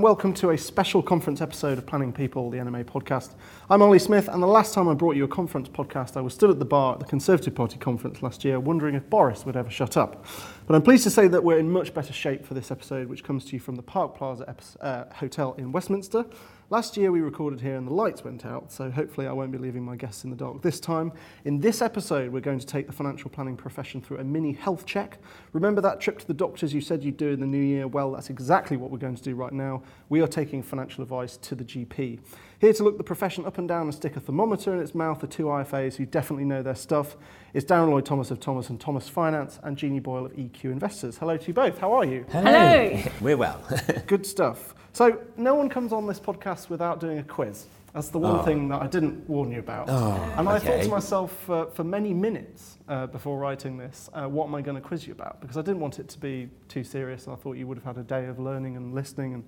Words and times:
and 0.00 0.04
welcome 0.06 0.32
to 0.32 0.48
a 0.48 0.56
special 0.56 1.02
conference 1.02 1.42
episode 1.42 1.76
of 1.76 1.84
Planning 1.84 2.10
People, 2.10 2.48
the 2.48 2.56
NMA 2.56 2.86
podcast. 2.86 3.34
I'm 3.68 3.82
Ollie 3.82 3.98
Smith, 3.98 4.28
and 4.28 4.42
the 4.42 4.46
last 4.46 4.72
time 4.72 4.88
I 4.88 4.94
brought 4.94 5.14
you 5.14 5.24
a 5.24 5.28
conference 5.28 5.68
podcast, 5.68 6.16
I 6.16 6.22
was 6.22 6.32
stood 6.32 6.48
at 6.48 6.58
the 6.58 6.64
bar 6.64 6.94
at 6.94 7.00
the 7.00 7.04
Conservative 7.04 7.54
Party 7.54 7.76
conference 7.76 8.22
last 8.22 8.42
year, 8.42 8.58
wondering 8.58 8.94
if 8.94 9.10
Boris 9.10 9.44
would 9.44 9.58
ever 9.58 9.68
shut 9.68 9.98
up. 9.98 10.24
But 10.66 10.74
I'm 10.74 10.80
pleased 10.80 11.04
to 11.04 11.10
say 11.10 11.28
that 11.28 11.44
we're 11.44 11.58
in 11.58 11.70
much 11.70 11.92
better 11.92 12.14
shape 12.14 12.46
for 12.46 12.54
this 12.54 12.70
episode, 12.70 13.10
which 13.10 13.22
comes 13.22 13.44
to 13.44 13.52
you 13.52 13.60
from 13.60 13.76
the 13.76 13.82
Park 13.82 14.16
Plaza 14.16 14.48
epi- 14.48 14.64
uh, 14.80 15.04
Hotel 15.12 15.54
in 15.58 15.70
Westminster. 15.70 16.24
Last 16.72 16.96
year 16.96 17.10
we 17.10 17.20
recorded 17.20 17.60
here 17.60 17.74
and 17.74 17.84
the 17.84 17.92
lights 17.92 18.22
went 18.22 18.46
out, 18.46 18.70
so 18.70 18.92
hopefully 18.92 19.26
I 19.26 19.32
won't 19.32 19.50
be 19.50 19.58
leaving 19.58 19.82
my 19.82 19.96
guests 19.96 20.22
in 20.22 20.30
the 20.30 20.36
dark 20.36 20.62
this 20.62 20.78
time. 20.78 21.10
In 21.44 21.58
this 21.58 21.82
episode, 21.82 22.32
we're 22.32 22.38
going 22.38 22.60
to 22.60 22.66
take 22.66 22.86
the 22.86 22.92
financial 22.92 23.28
planning 23.28 23.56
profession 23.56 24.00
through 24.00 24.18
a 24.18 24.24
mini 24.24 24.52
health 24.52 24.86
check. 24.86 25.18
Remember 25.52 25.80
that 25.80 26.00
trip 26.00 26.20
to 26.20 26.26
the 26.28 26.32
doctors 26.32 26.72
you 26.72 26.80
said 26.80 27.02
you'd 27.02 27.16
do 27.16 27.30
in 27.30 27.40
the 27.40 27.46
new 27.46 27.60
year? 27.60 27.88
Well, 27.88 28.12
that's 28.12 28.30
exactly 28.30 28.76
what 28.76 28.92
we're 28.92 28.98
going 28.98 29.16
to 29.16 29.22
do 29.22 29.34
right 29.34 29.52
now. 29.52 29.82
We 30.10 30.20
are 30.20 30.28
taking 30.28 30.62
financial 30.62 31.02
advice 31.02 31.36
to 31.38 31.56
the 31.56 31.64
GP. 31.64 32.20
Here 32.60 32.72
to 32.72 32.84
look 32.84 32.98
the 32.98 33.02
profession 33.02 33.44
up 33.46 33.58
and 33.58 33.66
down 33.66 33.86
and 33.86 33.94
stick 33.94 34.14
a 34.14 34.20
thermometer 34.20 34.72
in 34.72 34.80
its 34.80 34.94
mouth 34.94 35.24
are 35.24 35.26
two 35.26 35.46
IFAs 35.46 35.96
who 35.96 36.06
definitely 36.06 36.44
know 36.44 36.62
their 36.62 36.76
stuff. 36.76 37.16
It's 37.52 37.66
Darren 37.66 37.90
Lloyd 37.90 38.06
Thomas 38.06 38.30
of 38.30 38.38
Thomas 38.38 38.70
and 38.70 38.80
Thomas 38.80 39.08
Finance 39.08 39.58
and 39.64 39.76
Jeannie 39.76 39.98
Boyle 39.98 40.26
of 40.26 40.32
EQ 40.34 40.66
Investors. 40.66 41.18
Hello 41.18 41.36
to 41.36 41.46
you 41.48 41.52
both. 41.52 41.78
How 41.78 41.92
are 41.94 42.04
you? 42.04 42.24
Hello. 42.30 43.02
We're 43.20 43.36
well. 43.36 43.60
Good 44.06 44.24
stuff. 44.24 44.76
So, 44.92 45.20
no 45.36 45.54
one 45.54 45.68
comes 45.68 45.92
on 45.92 46.06
this 46.06 46.18
podcast 46.20 46.68
without 46.68 47.00
doing 47.00 47.18
a 47.18 47.22
quiz. 47.22 47.66
That's 47.92 48.08
the 48.08 48.18
one 48.18 48.36
Oh. 48.40 48.42
thing 48.42 48.68
that 48.68 48.82
I 48.82 48.86
didn't 48.86 49.28
warn 49.28 49.50
you 49.50 49.58
about. 49.58 49.88
Oh, 49.88 50.34
and 50.36 50.48
I 50.48 50.58
thought 50.60 50.82
to 50.82 50.88
myself 50.88 51.50
uh, 51.50 51.66
for 51.66 51.82
many 51.82 52.14
minutes 52.14 52.78
uh, 52.88 53.06
before 53.08 53.36
writing 53.38 53.76
this, 53.78 54.08
uh, 54.14 54.26
what 54.28 54.46
am 54.46 54.54
I 54.54 54.62
going 54.62 54.76
to 54.76 54.80
quiz 54.80 55.06
you 55.08 55.12
about? 55.12 55.40
Because 55.40 55.56
I 55.56 55.62
didn't 55.62 55.80
want 55.80 55.98
it 55.98 56.08
to 56.10 56.18
be 56.18 56.48
too 56.68 56.84
serious. 56.84 57.26
And 57.26 57.32
I 57.34 57.36
thought 57.36 57.54
you 57.56 57.66
would 57.66 57.78
have 57.78 57.84
had 57.84 57.98
a 57.98 58.04
day 58.06 58.26
of 58.26 58.38
learning 58.38 58.76
and 58.76 58.94
listening 58.94 59.34
and 59.34 59.44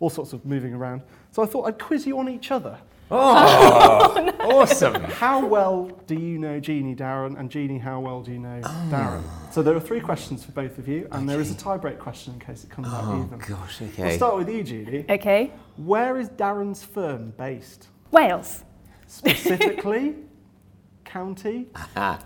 all 0.00 0.08
sorts 0.08 0.32
of 0.32 0.46
moving 0.46 0.72
around. 0.72 1.02
So 1.30 1.42
I 1.42 1.46
thought 1.46 1.64
I'd 1.66 1.78
quiz 1.78 2.06
you 2.06 2.18
on 2.18 2.28
each 2.28 2.50
other. 2.50 2.78
Oh, 3.10 4.32
awesome. 4.40 4.94
How 4.94 5.44
well 5.44 5.90
do 6.06 6.14
you 6.14 6.38
know 6.38 6.58
Jeannie, 6.58 6.94
Darren? 6.96 7.38
And 7.38 7.50
Jeannie, 7.50 7.78
how 7.78 8.00
well 8.00 8.22
do 8.22 8.32
you 8.32 8.38
know 8.38 8.60
Darren? 8.90 9.22
So 9.52 9.62
there 9.62 9.76
are 9.76 9.80
three 9.80 10.00
questions 10.00 10.44
for 10.44 10.52
both 10.52 10.78
of 10.78 10.88
you, 10.88 11.06
and 11.12 11.28
there 11.28 11.40
is 11.40 11.50
a 11.50 11.54
tie-break 11.56 11.98
question 11.98 12.34
in 12.34 12.40
case 12.40 12.64
it 12.64 12.70
comes 12.70 12.88
out 12.88 13.04
Oh, 13.04 13.24
even. 13.26 13.38
gosh, 13.38 13.80
We'll 13.98 14.10
start 14.10 14.36
with 14.38 14.48
you, 14.48 14.62
Jeannie. 14.64 15.04
Okay. 15.08 15.52
Where 15.76 16.18
is 16.18 16.28
Darren's 16.30 16.82
firm 16.82 17.32
based? 17.36 17.88
Wales. 18.10 18.64
Specifically, 19.06 20.16
county? 21.04 21.66
Ah. 21.96 22.18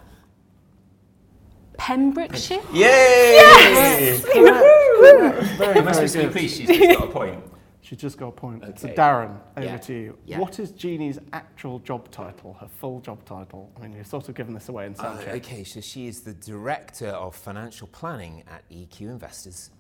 Pembrokeshire. 1.77 2.61
Yay! 2.73 4.19
Correct. 4.23 4.65
Correct. 5.01 5.43
Very, 5.59 5.79
I 5.79 5.81
must 5.83 5.95
very 6.01 6.05
be 6.05 6.09
so 6.09 6.23
good. 6.23 6.33
pleased 6.33 6.57
she's 6.57 6.69
just 6.69 6.99
got 6.99 7.09
a 7.09 7.13
point. 7.13 7.45
She 7.89 7.97
just 7.97 8.19
got 8.19 8.27
a 8.29 8.33
point. 8.33 8.63
So 8.79 8.89
Darren, 8.89 9.41
over 9.57 9.67
Yeah. 9.67 9.79
to 9.79 9.93
you. 9.95 10.19
Yeah. 10.27 10.41
What 10.41 10.59
is 10.59 10.73
Jeannie's 10.73 11.19
actual 11.33 11.79
job 11.79 12.11
title, 12.11 12.53
her 12.61 12.69
full 12.69 13.01
job 13.01 13.25
title? 13.25 13.71
I 13.79 13.81
mean, 13.81 13.95
you've 13.97 14.07
sort 14.07 14.29
of 14.29 14.35
given 14.35 14.53
this 14.53 14.69
away 14.69 14.85
in 14.85 14.93
Uh, 14.93 14.97
sound 14.97 15.21
okay, 15.27 15.65
so 15.65 15.81
she 15.81 16.07
is 16.07 16.21
the 16.21 16.35
Director 16.35 17.09
of 17.09 17.35
Financial 17.35 17.89
Planning 17.89 18.43
at 18.47 18.63
EQ 18.71 19.09
Investors. 19.09 19.71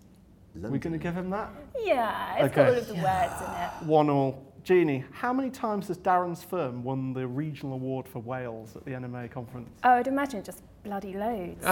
Are 0.64 0.70
we 0.70 0.78
going 0.78 0.94
to 0.94 0.98
give 0.98 1.14
him 1.14 1.28
that? 1.28 1.50
Yeah, 1.78 2.36
it's 2.36 2.44
Okay. 2.44 2.54
got 2.54 2.68
all 2.72 2.78
of 2.78 2.88
the 2.88 2.94
words 2.94 3.42
in 3.42 3.50
it. 3.50 3.70
One 3.86 4.08
all. 4.08 4.42
Jeannie, 4.64 5.04
how 5.12 5.34
many 5.34 5.50
times 5.50 5.88
has 5.88 5.98
Darren's 5.98 6.42
firm 6.42 6.82
won 6.82 7.12
the 7.12 7.26
regional 7.28 7.74
award 7.74 8.08
for 8.08 8.20
Wales 8.20 8.74
at 8.74 8.86
the 8.86 8.94
NMA 8.94 9.28
conference? 9.28 9.68
Oh, 9.84 9.90
I 9.90 9.96
would 9.98 10.06
imagine 10.06 10.42
just 10.42 10.62
bloody 10.82 11.12
loads. 11.12 11.62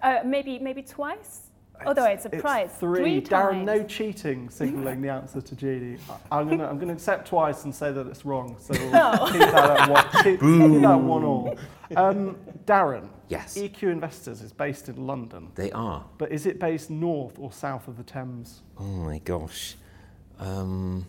uh, 0.00 0.20
maybe 0.24 0.60
maybe 0.60 0.82
twice. 0.82 1.45
Although 1.84 2.04
it's 2.06 2.24
a 2.24 2.28
It's 2.32 2.40
prize. 2.40 2.70
Three. 2.78 3.20
Darren, 3.20 3.28
times. 3.52 3.66
no 3.66 3.82
cheating, 3.84 4.48
signalling 4.48 5.02
the 5.02 5.08
answer 5.10 5.40
to 5.40 5.56
Jeannie. 5.56 5.98
I- 6.30 6.38
I'm 6.38 6.46
going 6.46 6.58
to 6.60 6.68
I'm 6.68 6.78
gonna 6.78 6.92
accept 6.94 7.28
twice 7.28 7.64
and 7.64 7.74
say 7.74 7.92
that 7.92 8.06
it's 8.06 8.24
wrong. 8.24 8.56
So 8.58 8.72
we'll 8.78 8.90
Oh. 8.96 9.28
keep 9.30 9.40
that 9.40 9.80
at 9.80 9.90
one, 9.90 10.04
keep, 10.22 10.40
keep 10.40 10.82
that 10.82 11.00
one 11.00 11.24
all. 11.24 11.56
Um, 11.94 12.36
Darren, 12.64 13.08
Yes, 13.28 13.56
EQ 13.56 13.90
Investors 13.90 14.40
is 14.40 14.52
based 14.52 14.88
in 14.88 15.06
London, 15.06 15.48
they 15.54 15.70
are. 15.72 16.04
but 16.18 16.30
is 16.32 16.46
it 16.46 16.58
based 16.58 16.90
north 16.90 17.38
or 17.38 17.52
south 17.52 17.86
of 17.88 17.96
the 17.96 18.02
Thames? 18.04 18.62
Oh 18.78 18.84
my 18.84 19.18
gosh. 19.18 19.76
Um, 20.38 21.06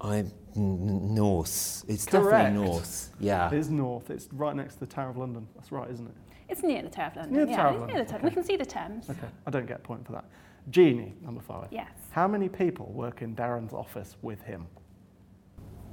I'm 0.00 0.30
n- 0.56 1.14
north. 1.14 1.84
It's 1.88 2.06
Correct. 2.06 2.30
definitely 2.30 2.66
north. 2.68 3.10
Yeah. 3.20 3.48
It 3.48 3.54
is 3.54 3.70
north. 3.70 4.10
It's 4.10 4.28
right 4.32 4.54
next 4.54 4.74
to 4.74 4.80
the 4.80 4.86
Tower 4.86 5.10
of 5.10 5.16
London. 5.16 5.48
That's 5.56 5.72
right, 5.72 5.90
isn't 5.90 6.06
it? 6.06 6.14
It's 6.48 6.62
near 6.62 6.82
the 6.82 6.88
Tower 6.88 7.08
of 7.08 7.16
London. 7.16 7.36
Near 7.36 7.44
the 7.46 7.50
yeah, 7.50 7.56
Tower 7.56 7.68
of 7.68 7.74
London, 7.80 7.96
near 7.96 8.04
the 8.04 8.10
Tower. 8.10 8.18
okay. 8.20 8.28
We 8.28 8.34
can 8.34 8.44
see 8.44 8.56
the 8.56 8.66
Thames. 8.66 9.10
Okay, 9.10 9.28
I 9.46 9.50
don't 9.50 9.66
get 9.66 9.76
a 9.76 9.82
point 9.82 10.06
for 10.06 10.12
that. 10.12 10.24
Jeannie, 10.70 11.14
number 11.22 11.40
five. 11.40 11.68
Yes. 11.70 11.90
How 12.10 12.28
many 12.28 12.48
people 12.48 12.86
work 12.92 13.22
in 13.22 13.34
Darren's 13.34 13.72
office 13.72 14.16
with 14.22 14.42
him? 14.42 14.66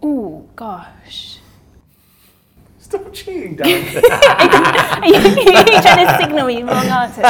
Oh 0.02 0.50
gosh. 0.56 1.40
Stop 2.86 3.12
cheating, 3.14 3.58
Darren. 3.58 3.94
You're 5.04 5.82
trying 5.82 6.06
to 6.06 6.18
signal 6.22 6.46
me 6.46 6.62
wrong 6.62 6.86
answer. 6.86 7.22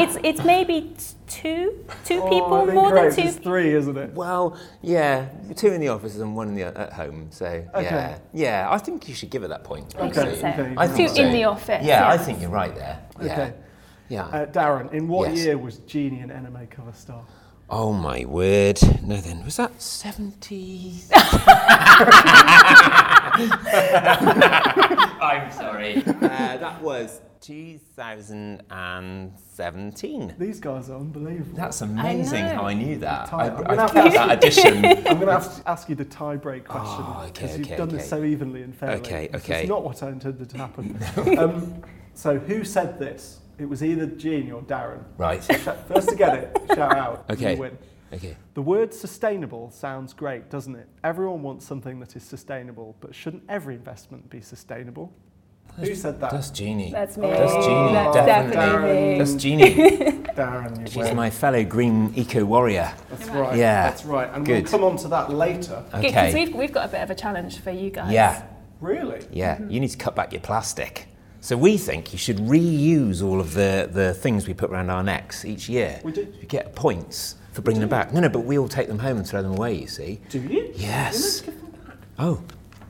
It's 0.00 0.16
it's 0.22 0.44
maybe 0.44 0.92
t- 0.96 1.14
two 1.26 1.84
two 2.04 2.20
Oh, 2.22 2.28
people 2.30 2.54
I 2.54 2.64
more 2.72 2.90
great. 2.92 3.12
than 3.16 3.22
two. 3.24 3.28
It's 3.30 3.36
three, 3.38 3.74
isn't 3.74 3.96
it? 3.96 4.12
Well, 4.12 4.56
yeah, 4.82 5.26
two 5.56 5.72
in 5.72 5.80
the 5.80 5.88
office 5.88 6.16
and 6.18 6.36
one 6.36 6.46
in 6.50 6.54
the, 6.54 6.66
at 6.78 6.92
home. 6.92 7.26
So, 7.30 7.46
Okay. 7.74 7.82
yeah. 7.82 8.18
Yeah, 8.32 8.68
I 8.70 8.78
think 8.78 9.08
you 9.08 9.14
should 9.16 9.30
give 9.30 9.42
it 9.42 9.48
that 9.48 9.64
point. 9.64 9.92
I 9.98 10.02
Okay, 10.02 10.14
so. 10.40 10.46
okay, 10.46 10.74
I 10.76 10.86
think 10.86 11.08
Two 11.10 11.16
so. 11.16 11.22
in 11.24 11.32
the 11.32 11.42
office. 11.44 11.84
Yeah, 11.84 12.08
I 12.08 12.16
think 12.16 12.40
you're 12.40 12.50
right 12.50 12.72
there. 12.76 13.00
Yeah. 13.20 13.32
Okay. 13.32 13.54
Yeah. 14.08 14.26
Uh, 14.26 14.46
Darren, 14.46 14.92
in 14.92 15.08
what 15.08 15.30
Yes. 15.34 15.44
year 15.46 15.58
was 15.58 15.78
Jeannie 15.78 16.20
an 16.20 16.30
NMA 16.30 16.70
cover 16.70 16.92
star? 16.92 17.24
Oh 17.68 17.92
my 17.92 18.24
word. 18.24 18.78
No, 19.02 19.16
then 19.16 19.44
was 19.44 19.56
that 19.56 19.80
70? 19.80 20.94
I'm 25.20 25.50
sorry. 25.52 25.96
Uh, 26.06 26.56
that 26.58 26.80
was 26.80 27.20
2017. 27.40 30.34
These 30.38 30.60
guys 30.60 30.88
are 30.90 30.98
unbelievable. 30.98 31.56
That's 31.56 31.80
amazing 31.82 32.44
know. 32.46 32.54
how 32.54 32.66
I 32.66 32.74
knew 32.74 32.98
that. 32.98 33.32
I, 33.32 33.46
I'm 33.50 33.56
I, 33.56 33.62
gonna 33.62 33.80
have 33.82 33.96
I 33.96 34.08
to 34.08 34.14
that 34.14 34.32
addition. 34.38 34.84
I'm 34.84 35.02
going 35.02 35.20
to 35.20 35.30
have 35.32 35.56
to 35.56 35.62
ask 35.68 35.88
you 35.88 35.94
the 35.94 36.04
tie-break 36.04 36.66
question 36.66 37.04
Oh, 37.06 37.20
okay, 37.28 37.32
because 37.32 37.56
you've 37.58 37.68
okay, 37.68 37.76
done 37.76 37.88
this 37.90 38.08
so 38.08 38.24
evenly 38.24 38.62
and 38.62 38.74
fairly. 38.74 38.96
Okay, 39.00 39.28
This 39.28 39.44
okay. 39.44 39.62
is 39.62 39.68
not 39.68 39.84
what 39.84 40.02
I 40.02 40.08
intended 40.08 40.50
to 40.50 40.58
happen. 40.58 40.98
um, 41.38 41.82
so, 42.14 42.38
who 42.38 42.64
said 42.64 42.98
this? 42.98 43.38
It 43.58 43.68
was 43.68 43.82
either 43.82 44.06
Jeannie 44.06 44.52
or 44.52 44.62
Darren. 44.62 45.02
Right. 45.16 45.42
First 45.42 46.10
to 46.10 46.14
get 46.14 46.34
it, 46.36 46.60
shout 46.74 46.96
out. 46.96 47.24
Okay. 47.30 47.54
You 47.54 47.60
win. 47.60 47.78
Okay. 48.12 48.36
The 48.54 48.62
word 48.62 48.94
sustainable 48.94 49.70
sounds 49.70 50.12
great, 50.12 50.48
doesn't 50.50 50.74
it? 50.76 50.88
Everyone 51.02 51.42
wants 51.42 51.66
something 51.66 51.98
that 52.00 52.14
is 52.16 52.22
sustainable, 52.22 52.96
but 53.00 53.14
shouldn't 53.14 53.42
every 53.48 53.74
investment 53.74 54.28
be 54.30 54.40
sustainable? 54.40 55.12
Who 55.76 55.94
said 55.94 56.20
that? 56.20 56.30
That's 56.30 56.50
Jeannie. 56.50 56.90
That's 56.92 57.16
me. 57.16 57.28
That's 57.28 57.52
Jeannie, 57.66 57.92
That's 57.92 58.16
definitely. 58.16 58.54
definitely 58.56 59.12
me. 59.12 59.18
That's 59.18 59.34
Jeannie. 59.34 60.22
Darren, 60.36 60.80
you 60.80 60.86
She's 60.86 60.96
win. 60.96 61.16
my 61.16 61.28
fellow 61.30 61.64
green 61.64 62.12
eco 62.14 62.44
warrior. 62.44 62.92
That's 63.10 63.28
right. 63.28 63.56
Yeah. 63.58 63.88
That's 63.90 64.04
right. 64.04 64.30
And 64.32 64.46
Good. 64.46 64.62
we'll 64.62 64.70
come 64.70 64.84
on 64.84 64.96
to 64.98 65.08
that 65.08 65.30
later. 65.32 65.82
Okay. 65.92 66.08
Because 66.08 66.34
we've, 66.34 66.54
we've 66.54 66.72
got 66.72 66.86
a 66.86 66.92
bit 66.92 67.00
of 67.02 67.10
a 67.10 67.14
challenge 67.14 67.58
for 67.60 67.72
you 67.72 67.90
guys. 67.90 68.12
Yeah. 68.12 68.42
Really? 68.80 69.26
Yeah, 69.32 69.58
you 69.68 69.80
need 69.80 69.88
to 69.88 69.96
cut 69.96 70.14
back 70.14 70.32
your 70.32 70.42
plastic. 70.42 71.08
So 71.46 71.56
we 71.56 71.78
think 71.78 72.12
you 72.12 72.18
should 72.18 72.38
reuse 72.38 73.22
all 73.22 73.38
of 73.38 73.54
the, 73.54 73.88
the 73.88 74.14
things 74.14 74.48
we 74.48 74.52
put 74.52 74.68
around 74.72 74.90
our 74.90 75.04
necks 75.04 75.44
each 75.44 75.68
year. 75.68 76.00
We 76.02 76.10
do. 76.10 76.26
You 76.40 76.46
get 76.48 76.74
points 76.74 77.36
for 77.52 77.62
bringing 77.62 77.82
them 77.82 77.88
back. 77.88 78.12
No, 78.12 78.18
no, 78.18 78.28
but 78.28 78.40
we 78.40 78.58
all 78.58 78.66
take 78.66 78.88
them 78.88 78.98
home 78.98 79.18
and 79.18 79.24
throw 79.24 79.42
them 79.42 79.52
away, 79.52 79.74
you 79.74 79.86
see. 79.86 80.20
Do 80.28 80.40
you? 80.40 80.72
Yes. 80.74 81.44
Oh, 82.18 82.42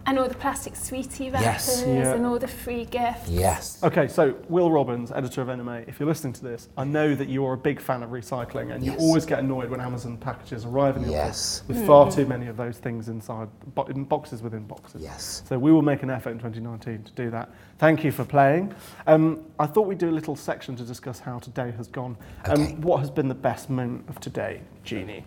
And 0.08 0.20
all 0.20 0.28
the 0.28 0.34
plastic 0.36 0.76
sweetie 0.76 1.30
wrappers 1.30 1.42
Yes. 1.44 1.84
Yeah. 1.86 2.14
and 2.14 2.24
all 2.24 2.38
the 2.38 2.46
free 2.46 2.84
gifts. 2.84 3.28
yes. 3.28 3.82
Okay, 3.82 4.06
so 4.06 4.36
Will 4.48 4.70
Robbins, 4.70 5.10
editor 5.10 5.42
of 5.42 5.48
NMA, 5.48 5.88
if 5.88 5.98
you're 5.98 6.08
listening 6.08 6.32
to 6.34 6.44
this, 6.44 6.68
I 6.76 6.84
know 6.84 7.16
that 7.16 7.28
you're 7.28 7.54
a 7.54 7.58
big 7.58 7.80
fan 7.80 8.04
of 8.04 8.10
recycling 8.10 8.72
and 8.72 8.84
you 8.84 8.94
always 8.98 9.26
get 9.26 9.40
annoyed 9.40 9.68
when 9.68 9.80
Amazon 9.80 10.16
packages 10.16 10.64
arrive 10.64 10.96
in 10.96 11.02
the 11.02 11.10
Yes. 11.10 11.60
office 11.62 11.68
with 11.68 11.86
far 11.86 12.08
too 12.10 12.24
many 12.24 12.46
of 12.46 12.56
those 12.56 12.78
things 12.78 13.08
inside, 13.08 13.48
bo- 13.74 13.82
in 13.86 14.04
boxes 14.04 14.42
within 14.42 14.64
boxes. 14.64 15.02
Yes. 15.02 15.42
So 15.48 15.58
we 15.58 15.72
will 15.72 15.82
make 15.82 16.04
an 16.04 16.10
effort 16.10 16.30
in 16.30 16.38
2019 16.38 17.02
to 17.02 17.12
do 17.12 17.28
that. 17.30 17.48
Thank 17.78 18.04
you 18.04 18.12
for 18.12 18.24
playing. 18.24 18.72
Um, 19.08 19.40
I 19.58 19.66
thought 19.66 19.88
we'd 19.88 19.98
do 19.98 20.08
a 20.08 20.12
little 20.12 20.36
section 20.36 20.76
to 20.76 20.84
discuss 20.84 21.18
how 21.18 21.40
today 21.40 21.72
has 21.76 21.88
gone. 21.88 22.16
Um, 22.44 22.80
what 22.80 23.00
has 23.00 23.10
been 23.10 23.26
the 23.26 23.34
best 23.34 23.68
moment 23.70 24.08
of 24.08 24.20
today, 24.20 24.60
Jeannie? 24.84 25.24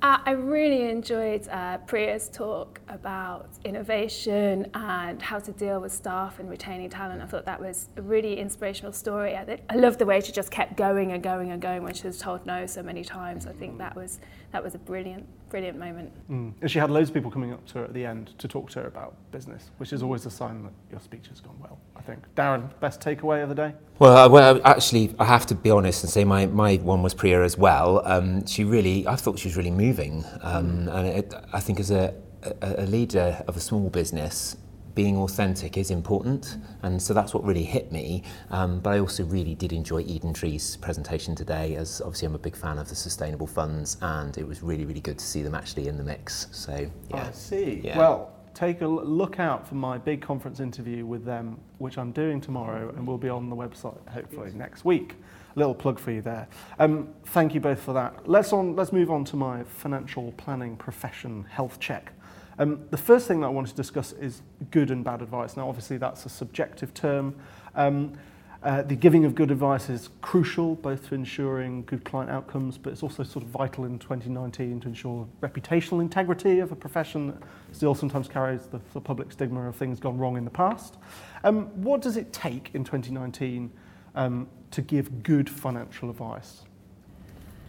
Uh, 0.00 0.18
I 0.24 0.30
really 0.30 0.88
enjoyed 0.88 1.48
uh, 1.48 1.78
Priya's 1.78 2.28
talk 2.28 2.80
about 2.88 3.48
innovation 3.64 4.70
and 4.72 5.20
how 5.20 5.40
to 5.40 5.50
deal 5.50 5.80
with 5.80 5.92
staff 5.92 6.38
and 6.38 6.48
retaining 6.48 6.88
talent. 6.88 7.20
I 7.20 7.26
thought 7.26 7.44
that 7.46 7.60
was 7.60 7.88
a 7.96 8.02
really 8.02 8.38
inspirational 8.38 8.92
story. 8.92 9.36
I, 9.36 9.44
think, 9.44 9.62
I 9.68 9.74
love 9.74 9.98
the 9.98 10.06
way 10.06 10.20
she 10.20 10.30
just 10.30 10.52
kept 10.52 10.76
going 10.76 11.10
and 11.10 11.20
going 11.20 11.50
and 11.50 11.60
going 11.60 11.82
when 11.82 11.94
she 11.94 12.06
was 12.06 12.18
told 12.18 12.46
no 12.46 12.64
so 12.64 12.80
many 12.80 13.02
times. 13.02 13.44
I 13.44 13.52
think 13.52 13.78
that 13.78 13.96
was 13.96 14.20
that 14.52 14.62
was 14.62 14.74
a 14.74 14.78
brilliant 14.78 15.26
brilliant 15.48 15.78
moment. 15.78 16.12
Mm. 16.30 16.52
And 16.60 16.70
she 16.70 16.78
had 16.78 16.90
loads 16.90 17.10
of 17.10 17.14
people 17.14 17.30
coming 17.30 17.52
up 17.52 17.64
to 17.68 17.78
her 17.78 17.84
at 17.84 17.94
the 17.94 18.04
end 18.04 18.38
to 18.38 18.48
talk 18.48 18.70
to 18.70 18.80
her 18.80 18.86
about 18.86 19.14
business, 19.32 19.70
which 19.78 19.92
is 19.92 20.02
always 20.02 20.26
a 20.26 20.30
sign 20.30 20.62
that 20.62 20.72
your 20.90 21.00
speech 21.00 21.28
has 21.28 21.40
gone 21.40 21.56
well, 21.60 21.78
I 21.96 22.02
think. 22.02 22.22
Darren, 22.34 22.68
best 22.80 23.00
takeaway 23.00 23.42
of 23.42 23.48
the 23.48 23.54
day? 23.54 23.74
Well, 23.98 24.30
well, 24.30 24.60
actually, 24.64 25.14
I 25.18 25.24
have 25.24 25.46
to 25.46 25.54
be 25.54 25.70
honest 25.70 26.04
and 26.04 26.10
say 26.10 26.24
my, 26.24 26.46
my 26.46 26.76
one 26.76 27.02
was 27.02 27.14
Priya 27.14 27.42
as 27.42 27.56
well. 27.56 28.02
Um, 28.04 28.46
she 28.46 28.64
really, 28.64 29.06
I 29.06 29.16
thought 29.16 29.38
she 29.38 29.48
was 29.48 29.56
really 29.56 29.70
moving. 29.70 30.24
Um, 30.42 30.88
and 30.88 31.06
it, 31.06 31.34
I 31.52 31.60
think 31.60 31.80
as 31.80 31.90
a, 31.90 32.14
a, 32.62 32.84
a 32.84 32.86
leader 32.86 33.42
of 33.48 33.56
a 33.56 33.60
small 33.60 33.90
business, 33.90 34.56
being 34.98 35.16
authentic 35.18 35.76
is 35.76 35.92
important, 35.92 36.56
and 36.82 37.00
so 37.00 37.14
that's 37.14 37.32
what 37.32 37.44
really 37.44 37.62
hit 37.62 37.92
me. 37.92 38.20
Um, 38.50 38.80
but 38.80 38.94
I 38.94 38.98
also 38.98 39.22
really 39.22 39.54
did 39.54 39.72
enjoy 39.72 40.02
EdenTree's 40.02 40.74
presentation 40.78 41.36
today, 41.36 41.76
as 41.76 42.00
obviously 42.00 42.26
I'm 42.26 42.34
a 42.34 42.38
big 42.40 42.56
fan 42.56 42.78
of 42.78 42.88
the 42.88 42.96
sustainable 42.96 43.46
funds, 43.46 43.96
and 44.02 44.36
it 44.36 44.44
was 44.44 44.60
really, 44.60 44.84
really 44.84 44.98
good 44.98 45.16
to 45.16 45.24
see 45.24 45.40
them 45.40 45.54
actually 45.54 45.86
in 45.86 45.96
the 45.96 46.02
mix. 46.02 46.48
So, 46.50 46.90
yeah. 47.10 47.28
I 47.28 47.30
see. 47.30 47.80
Yeah. 47.84 47.96
Well, 47.96 48.32
take 48.54 48.80
a 48.80 48.88
look 48.88 49.38
out 49.38 49.68
for 49.68 49.76
my 49.76 49.98
big 49.98 50.20
conference 50.20 50.58
interview 50.58 51.06
with 51.06 51.24
them, 51.24 51.60
which 51.78 51.96
I'm 51.96 52.10
doing 52.10 52.40
tomorrow 52.40 52.88
and 52.88 53.06
will 53.06 53.18
be 53.18 53.28
on 53.28 53.48
the 53.48 53.54
website 53.54 54.04
hopefully 54.08 54.50
next 54.52 54.84
week. 54.84 55.14
A 55.54 55.58
Little 55.60 55.76
plug 55.76 56.00
for 56.00 56.10
you 56.10 56.22
there. 56.22 56.48
Um, 56.80 57.14
thank 57.26 57.54
you 57.54 57.60
both 57.60 57.80
for 57.80 57.92
that. 57.94 58.28
Let's 58.28 58.52
on. 58.52 58.74
Let's 58.74 58.92
move 58.92 59.12
on 59.12 59.24
to 59.26 59.36
my 59.36 59.62
financial 59.62 60.32
planning 60.32 60.76
profession 60.76 61.44
health 61.44 61.78
check. 61.78 62.12
Um, 62.58 62.86
the 62.90 62.96
first 62.96 63.28
thing 63.28 63.40
that 63.40 63.46
I 63.46 63.50
want 63.50 63.68
to 63.68 63.74
discuss 63.74 64.12
is 64.12 64.42
good 64.70 64.90
and 64.90 65.04
bad 65.04 65.22
advice. 65.22 65.56
Now, 65.56 65.68
obviously, 65.68 65.96
that's 65.96 66.26
a 66.26 66.28
subjective 66.28 66.92
term. 66.92 67.36
Um, 67.74 68.14
uh, 68.60 68.82
the 68.82 68.96
giving 68.96 69.24
of 69.24 69.36
good 69.36 69.52
advice 69.52 69.88
is 69.88 70.10
crucial, 70.20 70.74
both 70.74 71.08
to 71.08 71.14
ensuring 71.14 71.84
good 71.84 72.04
client 72.04 72.28
outcomes, 72.28 72.76
but 72.76 72.92
it's 72.92 73.04
also 73.04 73.22
sort 73.22 73.44
of 73.44 73.50
vital 73.50 73.84
in 73.84 74.00
2019 74.00 74.80
to 74.80 74.88
ensure 74.88 75.28
reputational 75.40 76.00
integrity 76.00 76.58
of 76.58 76.72
a 76.72 76.76
profession 76.76 77.28
that 77.28 77.36
still 77.70 77.94
sometimes 77.94 78.26
carries 78.26 78.66
the, 78.66 78.80
the 78.94 79.00
public 79.00 79.30
stigma 79.30 79.68
of 79.68 79.76
things 79.76 80.00
gone 80.00 80.18
wrong 80.18 80.36
in 80.36 80.44
the 80.44 80.50
past. 80.50 80.96
Um, 81.44 81.66
what 81.82 82.02
does 82.02 82.16
it 82.16 82.32
take 82.32 82.70
in 82.74 82.82
2019 82.82 83.70
um, 84.16 84.48
to 84.72 84.82
give 84.82 85.22
good 85.22 85.48
financial 85.48 86.10
advice? 86.10 86.62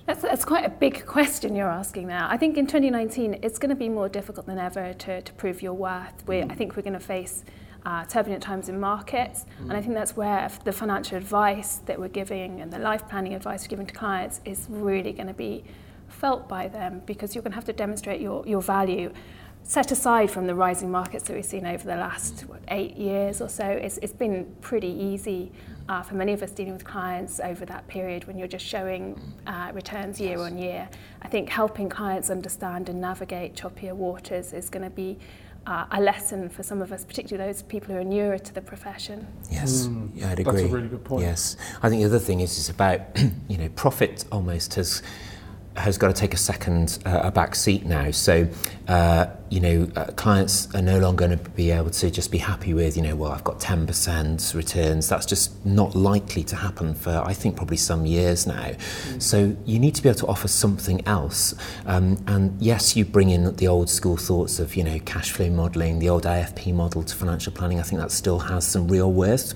That's, 0.10 0.24
that's 0.24 0.44
quite 0.44 0.66
a 0.66 0.72
big 0.72 1.06
question 1.06 1.56
you're 1.56 1.70
asking 1.70 2.08
there. 2.08 2.24
I 2.24 2.36
think 2.36 2.58
in 2.58 2.66
2019, 2.66 3.42
it's 3.44 3.60
going 3.60 3.70
to 3.70 3.76
be 3.76 3.90
more 3.90 4.10
difficult 4.10 4.48
than 4.48 4.58
ever 4.58 4.92
to, 4.92 5.22
to 5.22 5.34
prove 5.34 5.62
your 5.62 5.74
worth. 5.74 6.24
we 6.26 6.42
I 6.42 6.56
think 6.56 6.76
we're 6.76 6.82
going 6.82 6.94
to 6.94 7.00
face 7.00 7.46
uh, 7.86 8.06
turbulent 8.06 8.42
times 8.42 8.70
in 8.70 8.80
markets, 8.80 9.46
and 9.60 9.72
I 9.72 9.82
think 9.82 9.94
that's 9.94 10.18
where 10.18 10.50
the 10.64 10.72
financial 10.72 11.16
advice 11.16 11.82
that 11.86 12.00
we're 12.00 12.08
giving 12.08 12.60
and 12.60 12.74
the 12.74 12.80
life 12.80 13.08
planning 13.08 13.36
advice 13.36 13.66
we're 13.66 13.70
giving 13.70 13.86
to 13.86 13.94
clients 13.94 14.42
is 14.46 14.66
really 14.68 15.14
going 15.14 15.28
to 15.28 15.34
be 15.36 15.64
felt 16.08 16.50
by 16.50 16.68
them 16.68 17.04
because 17.06 17.36
you're 17.36 17.44
going 17.44 17.52
to 17.52 17.58
have 17.58 17.66
to 17.66 17.74
demonstrate 17.74 18.20
your, 18.20 18.44
your 18.48 18.64
value. 18.64 19.14
Set 19.64 19.92
aside 19.92 20.32
from 20.32 20.48
the 20.48 20.56
rising 20.56 20.90
markets 20.90 21.26
that 21.26 21.36
we've 21.36 21.46
seen 21.46 21.68
over 21.68 21.84
the 21.86 21.96
last 21.96 22.42
what, 22.48 22.60
eight 22.70 22.96
years 22.98 23.40
or 23.40 23.48
so, 23.48 23.66
it's, 23.66 23.98
it's 24.00 24.14
been 24.14 24.46
pretty 24.62 24.88
easy 24.88 25.52
uh, 25.88 26.02
for 26.02 26.16
many 26.16 26.34
of 26.34 26.42
us 26.42 26.50
dealing 26.50 26.74
with 26.74 26.84
clients 26.84 27.40
over 27.40 27.66
that 27.66 27.88
period 27.88 28.26
when 28.26 28.36
you're 28.38 28.48
just 28.48 28.66
showing 28.66 29.20
uh, 29.46 29.70
returns 29.74 30.20
year 30.20 30.40
on 30.40 30.58
year. 30.58 30.90
I 31.22 31.28
think 31.28 31.50
helping 31.50 31.88
clients 31.88 32.32
understand 32.32 32.90
and 32.90 33.00
navigate 33.00 33.56
choppier 33.56 33.94
waters 33.94 34.54
is 34.54 34.72
going 34.72 34.84
to 34.84 34.90
be 34.90 35.20
uh, 35.68 35.86
a 35.92 36.02
lesson 36.02 36.50
for 36.50 36.64
some 36.64 36.82
of 36.82 36.92
us, 36.92 37.06
particularly 37.06 37.48
those 37.52 37.62
people 37.62 37.94
who 37.94 38.02
are 38.02 38.04
newer 38.04 38.40
to 38.40 38.54
the 38.54 38.62
profession. 38.62 39.28
Yes, 39.52 39.86
Mm, 39.86 40.10
yeah, 40.16 40.32
I'd 40.32 40.40
agree. 40.40 40.44
that's 40.46 40.62
a 40.64 40.66
agree. 40.66 40.78
really 40.80 40.88
good 40.90 41.04
point. 41.04 41.22
Yes, 41.22 41.58
I 41.84 41.90
think 41.90 42.02
the 42.02 42.08
other 42.08 42.18
thing 42.18 42.40
is 42.40 42.58
it's 42.58 42.70
about 42.70 43.02
you 43.48 43.58
know 43.60 43.70
profit 43.76 44.26
almost 44.32 44.74
has 44.76 45.04
has 45.80 45.98
got 45.98 46.08
to 46.08 46.14
take 46.14 46.34
a 46.34 46.38
second 46.38 47.00
uh, 47.06 47.22
a 47.24 47.32
back 47.32 47.56
seat 47.56 47.86
now. 47.86 48.12
So 48.12 48.48
uh, 48.88 49.28
you 49.50 49.60
know 49.60 49.88
uh, 49.96 50.06
clients 50.16 50.74
are 50.76 50.82
no 50.82 51.00
longer 51.00 51.28
going 51.28 51.38
to 51.38 51.50
be 51.52 51.72
able 51.72 51.90
to 51.90 52.12
just 52.12 52.32
be 52.32 52.38
happy 52.38 52.74
with 52.74 52.96
you 52.96 53.04
know 53.04 53.16
well 53.16 53.32
I've 53.32 53.44
got 53.44 53.60
ten 53.60 53.88
percent 53.88 54.54
returns. 54.56 55.10
That's 55.10 55.26
just 55.26 55.66
not 55.66 55.96
likely 55.96 56.44
to 56.44 56.56
happen 56.56 56.94
for 56.94 57.22
I 57.26 57.34
think 57.34 57.56
probably 57.56 57.78
some 57.78 58.06
years 58.06 58.46
now. 58.46 58.72
So 59.18 59.56
you 59.66 59.80
need 59.80 59.96
to 59.96 60.04
be 60.04 60.10
able 60.10 60.20
to 60.20 60.28
offer 60.28 60.48
something 60.48 61.06
else. 61.08 61.54
Um, 61.86 62.24
and 62.28 62.62
yes, 62.62 62.96
you 62.96 63.06
bring 63.06 63.30
in 63.30 63.56
the 63.56 63.68
old 63.68 63.90
school 63.90 64.18
thoughts 64.18 64.60
of 64.60 64.76
you 64.76 64.84
know 64.84 65.00
cash 65.00 65.32
flow 65.32 65.50
modelling, 65.50 66.00
the 66.00 66.10
old 66.10 66.24
AFP 66.24 66.74
model 66.74 67.04
to 67.04 67.16
financial 67.16 67.54
planning. 67.54 67.80
I 67.80 67.84
think 67.84 68.02
that 68.02 68.12
still 68.12 68.40
has 68.40 68.68
some 68.68 68.88
real 68.88 69.12
worth. 69.12 69.54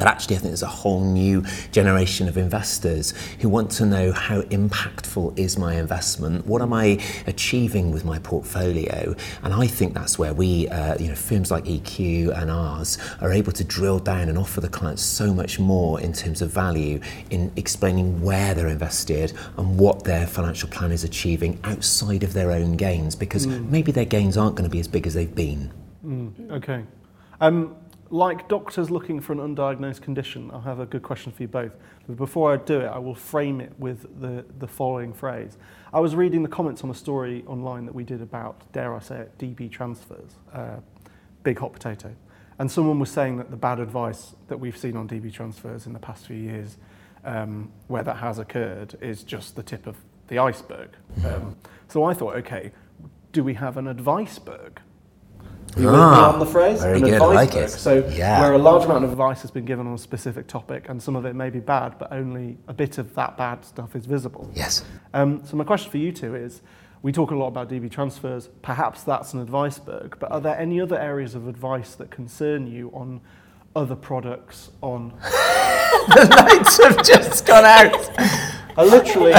But 0.00 0.08
actually, 0.08 0.36
I 0.36 0.38
think 0.38 0.50
there's 0.52 0.62
a 0.62 0.66
whole 0.66 1.04
new 1.04 1.44
generation 1.72 2.26
of 2.26 2.38
investors 2.38 3.12
who 3.40 3.50
want 3.50 3.70
to 3.72 3.84
know 3.84 4.12
how 4.12 4.40
impactful 4.44 5.38
is 5.38 5.58
my 5.58 5.74
investment? 5.74 6.46
What 6.46 6.62
am 6.62 6.72
I 6.72 6.98
achieving 7.26 7.90
with 7.90 8.06
my 8.06 8.18
portfolio? 8.18 9.14
And 9.42 9.52
I 9.52 9.66
think 9.66 9.92
that's 9.92 10.18
where 10.18 10.32
we, 10.32 10.68
uh, 10.68 10.96
you 10.98 11.08
know, 11.08 11.14
firms 11.14 11.50
like 11.50 11.64
EQ 11.64 12.34
and 12.40 12.50
ours 12.50 12.96
are 13.20 13.30
able 13.30 13.52
to 13.52 13.62
drill 13.62 13.98
down 13.98 14.30
and 14.30 14.38
offer 14.38 14.62
the 14.62 14.70
clients 14.70 15.02
so 15.02 15.34
much 15.34 15.58
more 15.58 16.00
in 16.00 16.14
terms 16.14 16.40
of 16.40 16.50
value 16.50 16.98
in 17.28 17.52
explaining 17.56 18.22
where 18.22 18.54
they're 18.54 18.68
invested 18.68 19.34
and 19.58 19.78
what 19.78 20.04
their 20.04 20.26
financial 20.26 20.70
plan 20.70 20.92
is 20.92 21.04
achieving 21.04 21.60
outside 21.64 22.22
of 22.22 22.32
their 22.32 22.52
own 22.52 22.74
gains, 22.74 23.14
because 23.14 23.46
maybe 23.46 23.92
their 23.92 24.06
gains 24.06 24.38
aren't 24.38 24.56
going 24.56 24.68
to 24.68 24.72
be 24.72 24.80
as 24.80 24.88
big 24.88 25.06
as 25.06 25.12
they've 25.12 25.34
been. 25.34 25.70
Okay. 26.50 26.84
Um, 27.42 27.76
like 28.10 28.48
doctors 28.48 28.90
looking 28.90 29.20
for 29.20 29.32
an 29.32 29.38
undiagnosed 29.38 30.02
condition, 30.02 30.50
I 30.50 30.60
have 30.60 30.80
a 30.80 30.86
good 30.86 31.02
question 31.02 31.32
for 31.32 31.42
you 31.42 31.48
both. 31.48 31.72
But 32.06 32.16
before 32.16 32.52
I 32.52 32.56
do 32.56 32.80
it, 32.80 32.86
I 32.86 32.98
will 32.98 33.14
frame 33.14 33.60
it 33.60 33.72
with 33.78 34.20
the, 34.20 34.44
the 34.58 34.66
following 34.66 35.12
phrase. 35.12 35.56
I 35.92 36.00
was 36.00 36.14
reading 36.14 36.42
the 36.42 36.48
comments 36.48 36.82
on 36.82 36.90
a 36.90 36.94
story 36.94 37.44
online 37.46 37.86
that 37.86 37.94
we 37.94 38.04
did 38.04 38.20
about, 38.20 38.70
dare 38.72 38.94
I 38.94 38.98
say 38.98 39.20
it, 39.20 39.38
DB 39.38 39.70
transfers, 39.70 40.32
uh, 40.52 40.76
big 41.44 41.58
hot 41.58 41.72
potato. 41.72 42.14
And 42.58 42.70
someone 42.70 42.98
was 42.98 43.10
saying 43.10 43.38
that 43.38 43.50
the 43.50 43.56
bad 43.56 43.78
advice 43.78 44.34
that 44.48 44.58
we've 44.58 44.76
seen 44.76 44.96
on 44.96 45.08
DB 45.08 45.32
transfers 45.32 45.86
in 45.86 45.92
the 45.92 45.98
past 45.98 46.26
few 46.26 46.36
years, 46.36 46.76
um, 47.24 47.70
where 47.86 48.02
that 48.02 48.16
has 48.16 48.38
occurred, 48.38 48.96
is 49.00 49.22
just 49.22 49.56
the 49.56 49.62
tip 49.62 49.86
of 49.86 49.96
the 50.28 50.38
iceberg. 50.38 50.90
Um, 51.24 51.56
so 51.88 52.04
I 52.04 52.14
thought, 52.14 52.36
okay, 52.36 52.72
do 53.32 53.44
we 53.44 53.54
have 53.54 53.76
an 53.76 53.86
advice 53.86 54.36
adviceberg? 54.36 54.80
You 55.76 55.86
with 55.86 55.94
me 55.94 56.00
Ah, 56.00 56.32
on 56.32 56.38
the 56.40 56.46
phrase? 56.46 56.80
very 56.82 56.98
An 56.98 57.04
good, 57.04 57.14
I 57.22 57.26
like 57.26 57.48
adviceberg. 57.54 57.64
it. 57.64 57.70
So 58.12 58.16
Yeah. 58.16 58.40
where 58.40 58.52
a 58.54 58.58
large 58.58 58.84
amount 58.84 59.04
of 59.04 59.12
advice 59.12 59.40
has 59.42 59.50
been 59.50 59.64
given 59.64 59.86
on 59.86 59.94
a 59.94 59.98
specific 59.98 60.46
topic, 60.48 60.88
and 60.88 61.00
some 61.02 61.14
of 61.16 61.24
it 61.24 61.34
may 61.34 61.48
be 61.50 61.60
bad, 61.60 61.94
but 61.98 62.12
only 62.12 62.58
a 62.68 62.72
bit 62.72 62.98
of 62.98 63.14
that 63.14 63.36
bad 63.36 63.64
stuff 63.64 63.94
is 63.94 64.04
visible. 64.06 64.50
Yes. 64.54 64.84
Um, 65.14 65.42
so 65.44 65.56
my 65.56 65.64
question 65.64 65.90
for 65.90 65.98
you 65.98 66.10
two 66.12 66.34
is, 66.34 66.60
we 67.02 67.12
talk 67.12 67.30
a 67.30 67.34
lot 67.36 67.46
about 67.48 67.68
DB 67.70 67.88
transfers. 67.90 68.48
Perhaps 68.62 69.04
that's 69.04 69.32
an 69.32 69.40
adviceberg, 69.40 70.16
but 70.20 70.30
are 70.32 70.40
there 70.40 70.58
any 70.58 70.80
other 70.80 70.98
areas 70.98 71.34
of 71.34 71.46
advice 71.48 71.94
that 71.94 72.10
concern 72.10 72.66
you 72.66 72.90
on 72.92 73.20
other 73.74 73.96
products? 73.96 74.70
On 74.82 75.12
the 76.08 76.36
lights 76.48 76.82
have 76.82 77.02
just 77.04 77.46
gone 77.46 77.64
out. 77.64 77.94
I 78.76 78.84
literally 78.84 79.32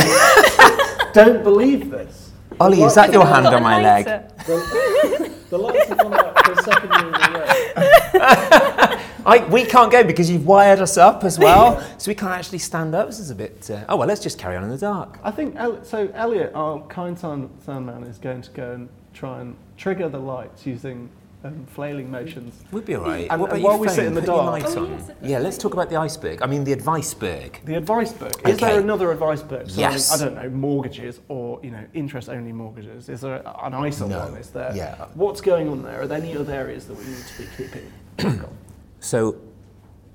don't 1.13 1.43
believe 1.43 1.91
this. 1.91 2.31
Ollie, 2.59 2.81
is 2.83 2.95
that 2.95 3.11
your 3.11 3.25
hand 3.25 3.47
on 3.47 3.61
my 3.63 3.81
leg? 3.81 4.05
The, 4.45 5.31
the 5.49 5.57
lights 5.57 5.87
have 5.87 5.97
gone 5.99 6.13
out 6.13 6.30
second 6.61 6.89
year 6.91 7.07
in 7.07 7.13
a 7.13 7.33
row. 7.33 8.97
I, 9.23 9.47
we 9.51 9.65
can't 9.65 9.91
go 9.91 10.03
because 10.03 10.29
you've 10.31 10.47
wired 10.47 10.79
us 10.79 10.97
up 10.97 11.23
as 11.23 11.37
well, 11.37 11.79
so 11.99 12.09
we 12.09 12.15
can't 12.15 12.31
actually 12.31 12.57
stand 12.57 12.95
up. 12.95 13.07
This 13.07 13.19
is 13.19 13.29
a 13.29 13.35
bit. 13.35 13.69
Uh, 13.69 13.85
oh 13.89 13.97
well, 13.97 14.07
let's 14.07 14.21
just 14.21 14.39
carry 14.39 14.55
on 14.55 14.63
in 14.63 14.69
the 14.69 14.77
dark. 14.77 15.19
I 15.23 15.31
think 15.31 15.55
El- 15.57 15.83
so. 15.83 16.09
Elliot, 16.15 16.51
our 16.55 16.81
kind 16.87 17.17
sound, 17.17 17.49
sound 17.63 17.85
man, 17.85 18.03
is 18.03 18.17
going 18.17 18.41
to 18.41 18.51
go 18.51 18.71
and 18.71 18.89
try 19.13 19.41
and 19.41 19.55
trigger 19.77 20.09
the 20.09 20.19
lights 20.19 20.65
using 20.65 21.09
um, 21.43 21.65
flailing 21.67 22.09
motions. 22.11 22.53
We'd 22.71 22.85
be 22.85 22.95
all 22.95 23.03
right. 23.05 23.27
And- 23.29 23.41
what 23.41 23.47
about 23.47 23.55
and 23.55 23.63
you 23.63 23.67
while 23.69 23.79
we 23.79 23.87
sit 23.87 24.05
in 24.05 24.13
the 24.13 24.21
dark- 24.21 24.63
Oh, 24.63 24.85
yes, 24.85 25.11
Yeah, 25.21 25.39
let's 25.39 25.57
talk 25.57 25.73
about 25.73 25.89
the 25.89 25.95
iceberg. 25.95 26.41
I 26.41 26.45
mean, 26.47 26.63
the 26.63 26.71
adviceberg. 26.73 27.59
The 27.65 27.75
adviceberg. 27.75 28.33
Is 28.47 28.55
Okay. 28.55 28.71
there 28.71 28.79
another 28.79 29.11
adviceberg? 29.11 29.69
So, 29.69 29.79
Yes. 29.79 30.11
I 30.13 30.23
don't 30.23 30.35
know, 30.35 30.49
mortgages 30.49 31.19
or 31.29 31.59
you 31.63 31.71
know 31.71 31.83
interest-only 31.93 32.51
mortgages. 32.51 33.09
Is 33.09 33.21
there 33.21 33.41
an 33.63 33.73
ISA 33.73 34.07
No. 34.07 34.19
one? 34.19 34.35
Is 34.37 34.49
there? 34.51 34.71
Yeah. 34.75 35.05
What's 35.15 35.41
going 35.41 35.67
on 35.69 35.81
there? 35.83 36.01
Are 36.01 36.07
there 36.07 36.19
any 36.19 36.35
other 36.37 36.53
areas 36.53 36.85
that 36.85 36.97
we 36.97 37.05
need 37.05 37.25
to 37.25 37.37
be 37.41 37.47
keeping 37.57 37.91
track? 38.17 38.39
So, 39.03 39.35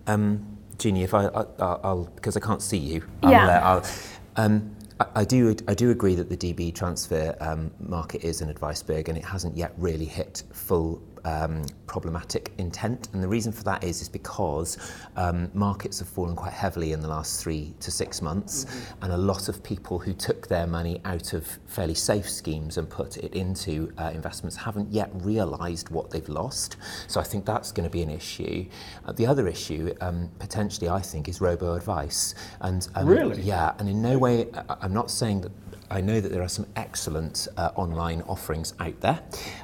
um, 0.07 0.47
Jeannie, 0.79 1.03
if 1.03 1.13
I, 1.13 1.27
I 1.27 1.45
I'll 1.83 2.05
because 2.15 2.37
I 2.37 2.41
can't 2.41 2.63
see 2.63 2.77
you. 2.79 3.03
I'll, 3.25 3.31
Yeah. 3.33 3.47
uh, 3.49 3.61
I'll, 4.37 4.45
um, 4.45 4.71
I, 5.01 5.07
I 5.17 5.25
do 5.25 5.57
I 5.67 5.75
do 5.75 5.91
agree 5.91 6.15
that 6.15 6.29
the 6.31 6.37
DB 6.37 6.73
transfer 6.73 7.35
um, 7.41 7.73
market 7.81 8.23
is 8.25 8.43
an 8.43 8.49
adviceberg 8.49 9.09
and 9.09 9.19
it 9.19 9.25
hasn't 9.25 9.57
yet 9.57 9.73
really 9.77 10.05
hit 10.05 10.45
full 10.53 11.03
um, 11.27 11.65
problematic 11.87 12.53
intent. 12.59 13.09
And 13.13 13.23
the 13.23 13.29
reason 13.29 13.51
for 13.53 13.65
that 13.65 13.83
is 13.83 14.01
is 14.01 14.09
because 14.09 14.79
um, 15.17 15.51
markets 15.55 15.99
have 15.99 16.09
fallen 16.09 16.37
quite 16.37 16.53
heavily 16.53 16.93
in 16.93 17.01
the 17.01 17.09
last 17.09 17.43
three 17.43 17.75
to 17.81 17.91
six 17.91 18.23
months, 18.23 18.67
and 19.03 19.13
a 19.13 19.17
lot 19.17 19.49
of 19.49 19.63
people 19.63 19.99
who 19.99 20.13
took 20.15 20.47
their 20.47 20.67
money 20.67 21.01
out 21.05 21.33
of 21.33 21.45
fairly 21.67 21.95
safe 21.95 22.29
schemes 22.31 22.79
and 22.79 22.89
put 22.89 23.17
it 23.19 23.35
into 23.35 23.93
uh, 23.99 24.11
investments 24.15 24.57
haven't 24.57 24.91
yet 24.93 25.11
realised 25.15 25.89
what 25.91 26.11
they've 26.11 26.29
lost. 26.29 26.77
So 27.09 27.21
I 27.21 27.25
think 27.25 27.45
that's 27.45 27.73
going 27.73 27.89
to 27.89 27.93
be 27.93 28.03
an 28.03 28.11
issue. 28.11 28.67
Uh, 29.05 29.13
the 29.13 29.27
other 29.27 29.49
issue, 29.49 29.93
um, 30.01 30.31
potentially, 30.39 30.89
I 30.89 31.01
think, 31.01 31.29
is 31.29 31.41
robo 31.41 31.75
advice. 31.75 32.35
And 32.61 32.87
um, 32.95 33.07
Really? 33.09 33.43
yeah, 33.43 33.73
and 33.79 33.89
in 33.89 34.01
no 34.01 34.17
way, 34.19 34.47
I- 34.69 34.77
I'm 34.83 34.93
not 34.95 35.11
saying 35.11 35.41
that 35.43 35.53
I 35.91 36.01
know 36.01 36.21
that 36.21 36.33
there 36.33 36.43
are 36.43 36.49
some 36.49 36.67
excellent 36.75 37.47
uh, 37.57 37.71
online 37.77 38.23
offerings 38.23 38.75
out 38.81 39.01
there, 39.01 39.21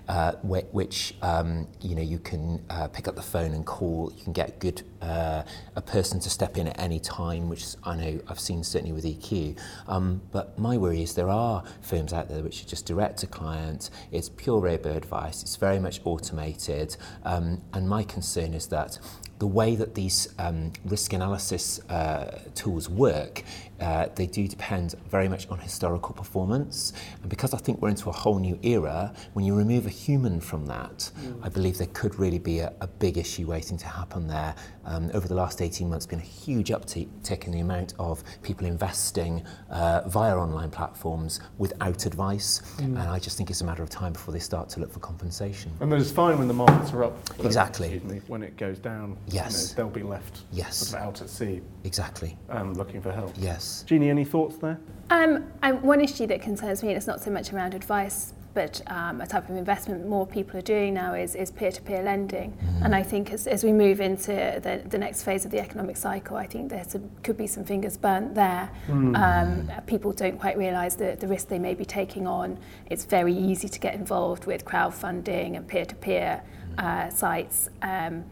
uh, 0.09 0.33
which 0.43 1.15
um, 1.23 1.67
you 1.81 1.95
know 1.95 2.03
you 2.03 2.19
can 2.19 2.65
uh, 2.71 2.89
pick 2.89 3.09
up 3.09 3.17
the 3.17 3.23
phone 3.23 3.53
and 3.53 3.67
call. 3.67 4.13
You 4.17 4.25
can 4.25 4.33
get 4.33 4.61
good 4.61 4.83
uh, 5.03 5.43
a 5.77 5.83
person 5.83 6.21
to 6.21 6.31
step 6.31 6.57
in 6.57 6.69
at 6.69 6.79
any 6.79 7.01
time, 7.01 7.49
which 7.49 7.65
I 7.85 7.97
know 7.97 8.21
I've 8.29 8.41
seen 8.41 8.63
certainly 8.63 8.93
with 8.93 9.05
EQ. 9.05 9.59
Um, 9.89 10.23
but 10.31 10.59
my 10.59 10.77
worry 10.79 11.03
is 11.03 11.15
there 11.15 11.29
are 11.29 11.65
firms 11.81 12.13
out 12.13 12.29
there 12.29 12.43
which 12.43 12.63
are 12.63 12.69
just 12.69 12.87
direct 12.87 13.19
to 13.19 13.27
client. 13.27 13.91
It's 14.11 14.29
pure 14.29 14.61
robo 14.61 14.97
advice. 14.97 15.43
It's 15.43 15.57
very 15.57 15.79
much 15.79 16.01
automated, 16.05 16.97
um, 17.25 17.61
and 17.73 17.89
my 17.89 18.05
concern 18.05 18.55
is 18.55 18.69
that 18.69 18.99
the 19.43 19.47
way 19.49 19.75
that 19.75 19.97
these 19.97 20.29
um, 20.39 20.73
risk 20.85 21.13
analysis 21.15 21.81
uh, 21.91 22.39
tools 22.55 22.89
work, 22.89 23.43
uh, 23.81 24.07
they 24.15 24.25
do 24.25 24.47
depend 24.47 24.95
very 25.11 25.29
much 25.29 25.49
on 25.49 25.59
historical 25.59 26.15
performance. 26.15 26.93
And 27.21 27.29
because 27.29 27.53
I 27.53 27.59
think 27.59 27.83
we're 27.83 27.89
into 27.89 28.09
a 28.09 28.13
whole 28.13 28.39
new 28.39 28.57
era, 28.63 29.13
when 29.33 29.45
you 29.45 29.57
remove 29.57 29.85
a 29.85 29.89
human 29.89 30.41
from 30.41 30.67
that, 30.67 31.11
mm. 31.19 31.41
I 31.43 31.49
believe 31.49 31.77
there 31.79 31.89
could 31.93 32.21
really 32.21 32.39
be 32.39 32.61
a, 32.61 32.73
a 32.81 32.87
big 32.87 33.19
issue 33.19 33.49
waiting 33.49 33.77
to 33.79 33.87
happen 33.87 34.29
there. 34.29 34.55
Um, 34.93 35.11
over 35.15 35.27
the 35.27 35.35
last 35.35 35.63
18 35.63 35.89
months, 35.89 36.05
been 36.05 36.19
a 36.19 36.23
huge 36.23 36.69
uptick 36.69 37.47
in 37.47 37.53
the 37.53 37.61
amount 37.61 37.95
of 37.99 38.23
people 38.43 38.67
investing 38.67 39.43
uh, 39.71 40.03
via 40.07 40.37
online 40.37 40.71
platforms 40.71 41.41
without 41.57 42.05
advice. 42.05 42.61
Mm. 42.77 42.85
And 42.85 42.99
I 42.99 43.19
just 43.19 43.39
think 43.39 43.49
it's 43.49 43.63
a 43.63 43.65
matter 43.65 43.83
of 43.83 43.89
time 43.89 44.13
before 44.13 44.35
they 44.35 44.39
start 44.39 44.69
to 44.71 44.81
look 44.81 44.93
for 44.93 45.01
compensation. 45.01 45.73
And 45.81 45.91
it's 45.95 46.11
fine 46.11 46.39
when 46.39 46.47
the 46.47 46.55
markets 46.55 46.93
are 46.93 47.05
up. 47.05 47.17
Exactly. 47.43 48.01
When 48.27 48.43
it 48.43 48.59
goes 48.59 48.79
down, 48.79 49.17
yes. 49.29 49.53
You 49.53 49.69
know, 49.69 49.77
they'll 49.77 49.95
be 49.95 50.03
left 50.03 50.43
yes. 50.53 50.77
sort 50.77 51.01
of 51.01 51.09
out 51.09 51.23
at 51.23 51.31
sea. 51.31 51.63
Exactly. 51.85 52.37
Um, 52.51 52.75
looking 52.75 53.01
for 53.01 53.13
help. 53.13 53.33
Yes. 53.39 53.85
Jeannie, 53.87 54.11
any 54.11 54.27
thoughts 54.27 54.59
there? 54.59 54.79
Um, 55.09 55.45
one 55.81 56.03
issue 56.03 56.27
that 56.27 56.43
concerns 56.43 56.83
me, 56.83 56.91
and 56.91 56.99
it's 56.99 57.07
not 57.07 57.23
so 57.23 57.31
much 57.31 57.53
around 57.53 57.73
advice, 57.73 58.35
but 58.55 58.81
um, 58.87 59.21
a 59.21 59.27
type 59.27 59.49
of 59.49 59.57
investment 59.57 60.07
more 60.09 60.27
people 60.27 60.59
are 60.59 60.63
doing 60.63 60.95
now 60.95 61.15
is, 61.15 61.35
is 61.35 61.51
peer-to-peer 61.51 62.03
lending. 62.03 62.53
Mm. 62.53 62.85
And 62.85 62.95
I 62.95 63.03
think 63.03 63.33
as, 63.33 63.47
as 63.47 63.65
we 63.65 63.73
move 63.73 64.01
into 64.01 64.33
the, 64.63 64.83
the 64.89 64.99
next 64.99 65.23
phase 65.23 65.45
of 65.45 65.51
the 65.51 65.61
economic 65.61 65.97
cycle, 65.97 66.37
I 66.37 66.47
think 66.47 66.71
there 66.71 66.85
could 67.23 67.37
be 67.37 67.47
some 67.47 67.65
fingers 67.65 67.97
burnt 67.97 68.35
there. 68.35 68.71
Mm. 68.89 69.17
Um, 69.17 69.85
people 69.87 70.13
don't 70.13 70.39
quite 70.39 70.59
realise 70.59 70.95
the, 70.95 71.17
the 71.19 71.27
risk 71.27 71.49
they 71.49 71.59
may 71.59 71.75
be 71.75 71.85
taking 71.85 72.27
on. 72.27 72.59
It's 72.91 73.05
very 73.05 73.35
easy 73.35 73.69
to 73.69 73.81
get 73.81 73.95
involved 73.95 74.47
with 74.47 74.65
crowdfunding 74.65 75.57
and 75.57 75.67
peer-to-peer 75.67 76.43
uh, 76.79 77.11
sites. 77.11 77.69
Um, 77.81 78.25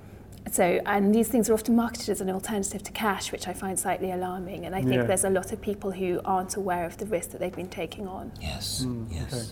so, 0.50 0.80
and 0.86 1.14
these 1.14 1.28
things 1.28 1.50
are 1.50 1.54
often 1.54 1.76
marketed 1.76 2.08
as 2.08 2.20
an 2.20 2.30
alternative 2.30 2.82
to 2.82 2.92
cash, 2.92 3.30
which 3.30 3.46
I 3.46 3.52
find 3.52 3.78
slightly 3.78 4.10
alarming. 4.10 4.64
And 4.64 4.74
I 4.74 4.80
think 4.80 4.94
yeah. 4.94 5.02
there's 5.04 5.24
a 5.24 5.30
lot 5.30 5.52
of 5.52 5.60
people 5.60 5.90
who 5.92 6.20
aren't 6.24 6.56
aware 6.56 6.86
of 6.86 6.96
the 6.96 7.06
risk 7.06 7.30
that 7.30 7.40
they've 7.40 7.54
been 7.54 7.68
taking 7.68 8.08
on. 8.08 8.32
Yes, 8.40 8.84
mm, 8.84 9.06
yes. 9.10 9.32
Okay. 9.32 9.44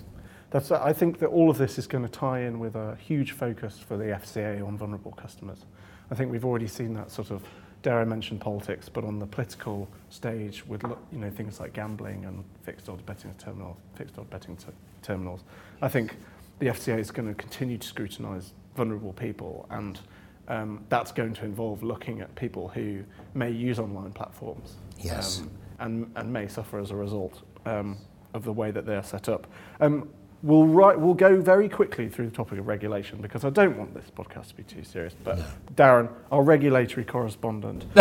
that's, 0.50 0.70
I 0.70 0.92
think 0.92 1.18
that 1.18 1.28
all 1.28 1.50
of 1.50 1.58
this 1.58 1.78
is 1.78 1.86
going 1.86 2.04
to 2.04 2.10
tie 2.10 2.40
in 2.40 2.58
with 2.58 2.74
a 2.74 2.96
huge 2.96 3.32
focus 3.32 3.78
for 3.78 3.96
the 3.96 4.04
FCA 4.04 4.66
on 4.66 4.78
vulnerable 4.78 5.12
customers. 5.12 5.66
I 6.10 6.14
think 6.14 6.30
we've 6.30 6.44
already 6.44 6.68
seen 6.68 6.94
that 6.94 7.10
sort 7.10 7.30
of, 7.30 7.42
dare 7.82 8.00
I 8.00 8.04
mention 8.04 8.38
politics, 8.38 8.88
but 8.88 9.04
on 9.04 9.18
the 9.18 9.26
political 9.26 9.88
stage 10.08 10.66
with 10.66 10.82
you 11.12 11.18
know 11.18 11.30
things 11.30 11.60
like 11.60 11.74
gambling 11.74 12.24
and 12.24 12.44
fixed 12.62 12.88
odds 12.88 13.02
betting 13.02 13.34
terminals, 13.38 13.76
fixed 13.94 14.18
odds 14.18 14.30
betting 14.30 14.56
ter 14.56 14.72
terminals. 15.02 15.44
I 15.80 15.88
think 15.88 16.16
the 16.58 16.66
FCA 16.66 16.98
is 16.98 17.10
going 17.10 17.28
to 17.28 17.34
continue 17.34 17.78
to 17.78 17.86
scrutinise 17.86 18.52
vulnerable 18.74 19.12
people 19.12 19.66
and 19.70 20.00
um, 20.48 20.84
that's 20.88 21.12
going 21.12 21.34
to 21.34 21.44
involve 21.44 21.82
looking 21.82 22.20
at 22.20 22.34
people 22.34 22.68
who 22.68 23.04
may 23.34 23.50
use 23.50 23.78
online 23.78 24.12
platforms 24.12 24.76
yes. 24.98 25.40
um, 25.40 25.50
and, 25.78 26.12
and 26.16 26.32
may 26.32 26.48
suffer 26.48 26.78
as 26.78 26.90
a 26.90 26.96
result 26.96 27.42
um, 27.66 27.98
of 28.34 28.44
the 28.44 28.52
way 28.52 28.70
that 28.70 28.86
they 28.86 28.96
are 28.96 29.02
set 29.02 29.28
up. 29.28 29.46
Um, 29.80 30.08
we'll, 30.42 30.66
write, 30.66 30.98
we'll 30.98 31.14
go 31.14 31.40
very 31.40 31.68
quickly 31.68 32.08
through 32.08 32.26
the 32.26 32.36
topic 32.36 32.58
of 32.58 32.66
regulation 32.66 33.20
because 33.20 33.44
I 33.44 33.50
don't 33.50 33.76
want 33.76 33.94
this 33.94 34.10
podcast 34.10 34.48
to 34.48 34.54
be 34.54 34.62
too 34.62 34.84
serious. 34.84 35.14
But 35.24 35.38
no. 35.38 35.44
Darren, 35.74 36.08
our 36.30 36.42
regulatory 36.42 37.04
correspondent, 37.04 37.82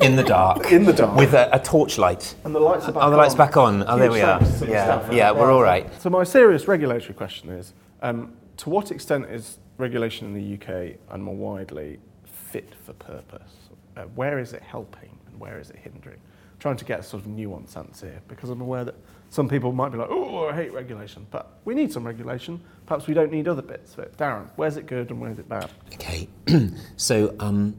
in 0.00 0.16
the 0.16 0.24
dark, 0.26 0.72
in 0.72 0.84
the 0.84 0.92
dark, 0.92 1.16
with 1.16 1.34
a, 1.34 1.48
a 1.52 1.58
torchlight, 1.58 2.34
and 2.44 2.54
the 2.54 2.60
lights 2.60 2.86
are 2.86 2.92
back. 2.92 3.02
Oh, 3.04 3.10
the 3.10 3.16
lights 3.16 3.34
back 3.34 3.56
on. 3.56 3.84
Oh, 3.86 3.98
there 3.98 4.10
we 4.10 4.20
are. 4.20 4.40
Yeah, 4.66 5.10
yeah, 5.10 5.30
we're 5.32 5.52
all 5.52 5.62
right. 5.62 5.88
So 6.00 6.10
my 6.10 6.24
serious 6.24 6.68
regulatory 6.68 7.14
question 7.14 7.50
is: 7.50 7.72
um, 8.02 8.32
To 8.58 8.70
what 8.70 8.90
extent 8.90 9.26
is 9.26 9.58
regulation 9.78 10.26
in 10.28 10.34
the 10.34 10.54
UK 10.54 10.96
and 11.10 11.22
more 11.22 11.34
widely 11.36 11.98
fit 12.24 12.74
for 12.84 12.92
purpose? 12.94 13.52
Uh, 13.96 14.02
where 14.14 14.38
is 14.38 14.52
it 14.52 14.62
helping 14.62 15.10
and 15.26 15.40
where 15.40 15.58
is 15.58 15.70
it 15.70 15.76
hindering? 15.76 16.18
I'm 16.18 16.58
trying 16.58 16.76
to 16.76 16.84
get 16.84 17.00
a 17.00 17.02
sort 17.02 17.22
of 17.22 17.28
nuance 17.28 17.76
answer 17.76 18.06
here 18.06 18.22
because 18.28 18.50
I'm 18.50 18.60
aware 18.60 18.84
that 18.84 18.94
some 19.30 19.48
people 19.48 19.72
might 19.72 19.90
be 19.90 19.98
like, 19.98 20.08
oh, 20.10 20.48
I 20.48 20.54
hate 20.54 20.72
regulation, 20.72 21.26
but 21.30 21.58
we 21.64 21.74
need 21.74 21.92
some 21.92 22.04
regulation. 22.04 22.60
Perhaps 22.86 23.06
we 23.06 23.14
don't 23.14 23.30
need 23.30 23.46
other 23.46 23.62
bits 23.62 23.94
of 23.94 24.00
it. 24.00 24.16
Darren, 24.16 24.50
where's 24.56 24.76
it 24.76 24.86
good 24.86 25.10
and 25.10 25.20
where's 25.20 25.38
it 25.38 25.48
bad? 25.48 25.70
Okay, 25.94 26.28
so 26.96 27.34
um, 27.38 27.76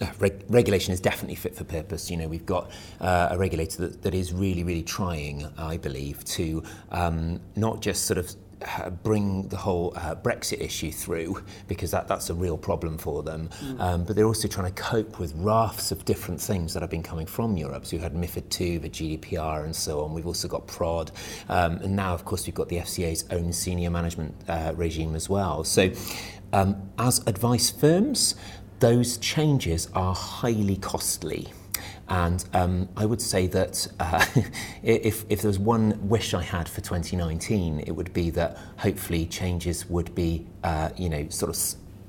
uh, 0.00 0.06
reg- 0.18 0.44
regulation 0.48 0.94
is 0.94 1.00
definitely 1.00 1.34
fit 1.34 1.54
for 1.54 1.64
purpose. 1.64 2.10
You 2.10 2.16
know, 2.16 2.26
we've 2.26 2.46
got 2.46 2.70
uh, 3.00 3.28
a 3.30 3.38
regulator 3.38 3.82
that, 3.82 4.02
that 4.02 4.14
is 4.14 4.32
really, 4.32 4.64
really 4.64 4.82
trying, 4.82 5.46
I 5.58 5.76
believe, 5.76 6.24
to 6.24 6.62
um, 6.90 7.40
not 7.54 7.80
just 7.80 8.06
sort 8.06 8.18
of 8.18 8.34
uh, 8.62 8.90
bring 8.90 9.48
the 9.48 9.56
whole 9.56 9.92
uh, 9.96 10.14
Brexit 10.14 10.60
issue 10.60 10.90
through 10.90 11.42
because 11.66 11.90
that, 11.90 12.08
that's 12.08 12.30
a 12.30 12.34
real 12.34 12.58
problem 12.58 12.98
for 12.98 13.22
them. 13.22 13.48
Mm. 13.60 13.80
Um, 13.80 14.04
but 14.04 14.16
they're 14.16 14.26
also 14.26 14.48
trying 14.48 14.72
to 14.72 14.82
cope 14.82 15.18
with 15.18 15.32
rafts 15.36 15.92
of 15.92 16.04
different 16.04 16.40
things 16.40 16.74
that 16.74 16.80
have 16.82 16.90
been 16.90 17.02
coming 17.02 17.26
from 17.26 17.56
Europe. 17.56 17.86
So 17.86 17.96
we've 17.96 18.02
had 18.02 18.14
MIFID 18.14 18.60
II, 18.60 18.78
the 18.78 18.90
GDPR, 18.90 19.64
and 19.64 19.74
so 19.74 20.02
on. 20.02 20.12
We've 20.14 20.26
also 20.26 20.48
got 20.48 20.66
PROD. 20.66 21.10
Um, 21.48 21.76
and 21.78 21.94
now, 21.94 22.14
of 22.14 22.24
course, 22.24 22.46
we've 22.46 22.54
got 22.54 22.68
the 22.68 22.78
FCA's 22.78 23.24
own 23.30 23.52
senior 23.52 23.90
management 23.90 24.34
uh, 24.48 24.72
regime 24.76 25.14
as 25.14 25.28
well. 25.28 25.64
So, 25.64 25.92
um, 26.52 26.90
as 26.98 27.20
advice 27.26 27.70
firms, 27.70 28.34
those 28.80 29.18
changes 29.18 29.88
are 29.94 30.14
highly 30.14 30.76
costly. 30.76 31.48
And 32.08 32.44
um, 32.54 32.88
I 32.96 33.04
would 33.04 33.20
say 33.20 33.46
that 33.48 33.86
uh, 34.00 34.24
if, 34.82 35.24
if 35.28 35.42
there 35.42 35.48
was 35.48 35.58
one 35.58 36.08
wish 36.08 36.32
I 36.34 36.42
had 36.42 36.68
for 36.68 36.80
2019, 36.80 37.80
it 37.86 37.92
would 37.92 38.12
be 38.12 38.30
that 38.30 38.56
hopefully 38.78 39.26
changes 39.26 39.88
would 39.90 40.14
be, 40.14 40.46
uh, 40.64 40.90
you 40.96 41.08
know, 41.08 41.28
sort 41.28 41.50
of 41.50 41.56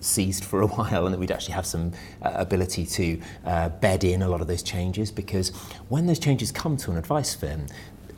seized 0.01 0.45
for 0.45 0.61
a 0.61 0.67
while 0.75 1.05
and 1.05 1.13
that 1.13 1.19
we'd 1.19 1.31
actually 1.31 1.53
have 1.53 1.65
some 1.65 1.91
uh, 2.21 2.31
ability 2.35 2.85
to 2.85 3.21
uh, 3.45 3.69
bed 3.69 4.03
in 4.03 4.21
a 4.21 4.29
lot 4.29 4.39
of 4.39 4.47
those 4.47 4.63
changes. 4.63 5.11
Because 5.11 5.49
when 5.89 6.05
those 6.05 6.19
changes 6.19 6.51
come 6.51 6.77
to 6.77 6.91
an 6.91 6.97
advice 6.97 7.35
firm 7.35 7.65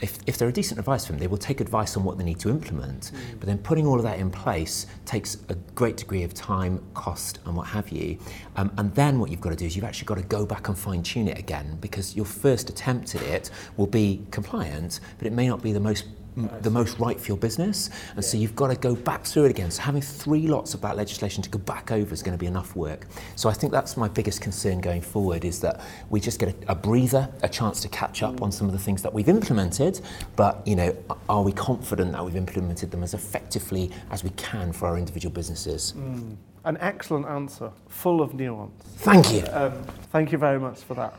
if, 0.01 0.19
if 0.25 0.37
they're 0.37 0.49
a 0.49 0.53
decent 0.53 0.79
advice 0.79 1.05
firm, 1.05 1.17
they 1.17 1.27
will 1.27 1.37
take 1.37 1.61
advice 1.61 1.95
on 1.95 2.03
what 2.03 2.17
they 2.17 2.23
need 2.23 2.39
to 2.39 2.49
implement. 2.49 3.11
Mm. 3.13 3.39
But 3.39 3.47
then 3.47 3.57
putting 3.59 3.85
all 3.85 3.97
of 3.97 4.03
that 4.03 4.19
in 4.19 4.31
place 4.31 4.87
takes 5.05 5.37
a 5.49 5.55
great 5.75 5.97
degree 5.97 6.23
of 6.23 6.33
time, 6.33 6.83
cost, 6.93 7.39
and 7.45 7.55
what 7.55 7.67
have 7.67 7.89
you. 7.89 8.17
Um, 8.55 8.71
and 8.77 8.93
then 8.95 9.19
what 9.19 9.29
you've 9.29 9.41
got 9.41 9.51
to 9.51 9.55
do 9.55 9.65
is 9.65 9.75
you've 9.75 9.85
actually 9.85 10.07
got 10.07 10.17
to 10.17 10.23
go 10.23 10.45
back 10.45 10.67
and 10.67 10.77
fine 10.77 11.03
tune 11.03 11.27
it 11.27 11.37
again 11.37 11.77
because 11.79 12.15
your 12.15 12.25
first 12.25 12.69
attempt 12.69 13.15
at 13.15 13.21
it 13.21 13.51
will 13.77 13.87
be 13.87 14.25
compliant, 14.31 14.99
but 15.17 15.27
it 15.27 15.33
may 15.33 15.47
not 15.47 15.61
be 15.61 15.71
the 15.71 15.79
most 15.79 16.05
the 16.35 16.69
most 16.69 16.97
right 16.99 17.19
for 17.19 17.27
your 17.27 17.37
business. 17.37 17.89
And 18.15 18.23
so 18.23 18.37
you've 18.37 18.55
got 18.55 18.67
to 18.67 18.75
go 18.75 18.95
back 18.95 19.25
through 19.25 19.45
it 19.45 19.49
again. 19.51 19.69
So 19.71 19.81
having 19.81 20.01
three 20.01 20.47
lots 20.47 20.73
of 20.73 20.81
that 20.81 20.95
legislation 20.95 21.43
to 21.43 21.49
go 21.49 21.59
back 21.59 21.91
over 21.91 22.13
is 22.13 22.23
going 22.23 22.37
to 22.37 22.39
be 22.39 22.45
enough 22.45 22.75
work. 22.75 23.07
So 23.35 23.49
I 23.49 23.53
think 23.53 23.71
that's 23.71 23.97
my 23.97 24.07
biggest 24.07 24.41
concern 24.41 24.79
going 24.79 25.01
forward 25.01 25.43
is 25.43 25.59
that 25.61 25.81
we 26.09 26.19
just 26.19 26.39
get 26.39 26.49
a, 26.49 26.71
a 26.71 26.75
breather, 26.75 27.29
a 27.43 27.49
chance 27.49 27.81
to 27.81 27.89
catch 27.89 28.23
up 28.23 28.41
on 28.41 28.51
some 28.51 28.67
of 28.67 28.73
the 28.73 28.79
things 28.79 29.01
that 29.01 29.13
we've 29.13 29.29
implemented. 29.29 29.99
But, 30.35 30.65
you 30.65 30.75
know, 30.75 30.95
are 31.27 31.43
we 31.43 31.51
confident 31.51 32.13
that 32.13 32.23
we've 32.23 32.35
implemented 32.35 32.91
them 32.91 33.03
as 33.03 33.13
effectively 33.13 33.91
as 34.09 34.23
we 34.23 34.29
can 34.31 34.71
for 34.71 34.87
our 34.87 34.97
individual 34.97 35.33
businesses? 35.33 35.93
Mm. 35.97 36.37
An 36.63 36.77
excellent 36.79 37.25
answer, 37.25 37.71
full 37.89 38.21
of 38.21 38.35
nuance. 38.35 38.83
Thank 38.97 39.33
you. 39.33 39.43
Um, 39.51 39.83
thank 40.11 40.31
you 40.31 40.37
very 40.37 40.59
much 40.59 40.79
for 40.81 40.93
that. 40.93 41.15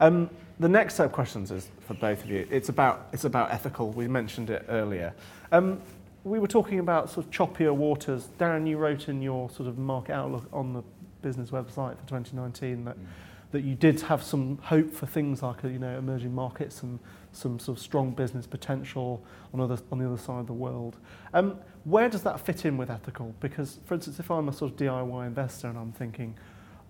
Um, 0.00 0.30
the 0.60 0.68
next 0.68 0.96
set 0.96 1.06
of 1.06 1.12
questions 1.12 1.50
is 1.50 1.70
for 1.80 1.94
both 1.94 2.22
of 2.22 2.30
you. 2.30 2.46
It's 2.50 2.68
about, 2.68 3.08
it's 3.12 3.24
about 3.24 3.50
ethical. 3.50 3.90
We 3.90 4.06
mentioned 4.06 4.50
it 4.50 4.66
earlier. 4.68 5.14
Um, 5.52 5.80
we 6.22 6.38
were 6.38 6.46
talking 6.46 6.80
about 6.80 7.08
sort 7.08 7.24
of 7.24 7.32
choppier 7.32 7.74
waters. 7.74 8.28
Darren, 8.38 8.68
you 8.68 8.76
wrote 8.76 9.08
in 9.08 9.22
your 9.22 9.48
sort 9.48 9.68
of 9.68 9.78
market 9.78 10.12
outlook 10.12 10.46
on 10.52 10.74
the 10.74 10.82
business 11.22 11.50
website 11.50 11.96
for 11.96 12.06
2019 12.06 12.84
that, 12.84 12.98
mm. 12.98 13.04
that 13.52 13.62
you 13.62 13.74
did 13.74 14.02
have 14.02 14.22
some 14.22 14.58
hope 14.58 14.92
for 14.92 15.06
things 15.06 15.42
like 15.42 15.62
you 15.62 15.78
know 15.78 15.98
emerging 15.98 16.34
markets 16.34 16.82
and 16.82 16.98
some 17.32 17.58
sort 17.58 17.78
of 17.78 17.82
strong 17.82 18.10
business 18.10 18.46
potential 18.46 19.22
on, 19.54 19.60
other, 19.60 19.78
on 19.90 19.98
the 19.98 20.06
other 20.06 20.18
side 20.18 20.40
of 20.40 20.46
the 20.46 20.52
world. 20.52 20.98
Um, 21.32 21.58
where 21.84 22.10
does 22.10 22.22
that 22.24 22.38
fit 22.38 22.66
in 22.66 22.76
with 22.76 22.90
ethical? 22.90 23.34
Because, 23.40 23.78
for 23.86 23.94
instance, 23.94 24.20
if 24.20 24.30
I'm 24.30 24.48
a 24.50 24.52
sort 24.52 24.72
of 24.72 24.76
DIY 24.76 25.26
investor 25.26 25.68
and 25.68 25.78
I'm 25.78 25.92
thinking, 25.92 26.34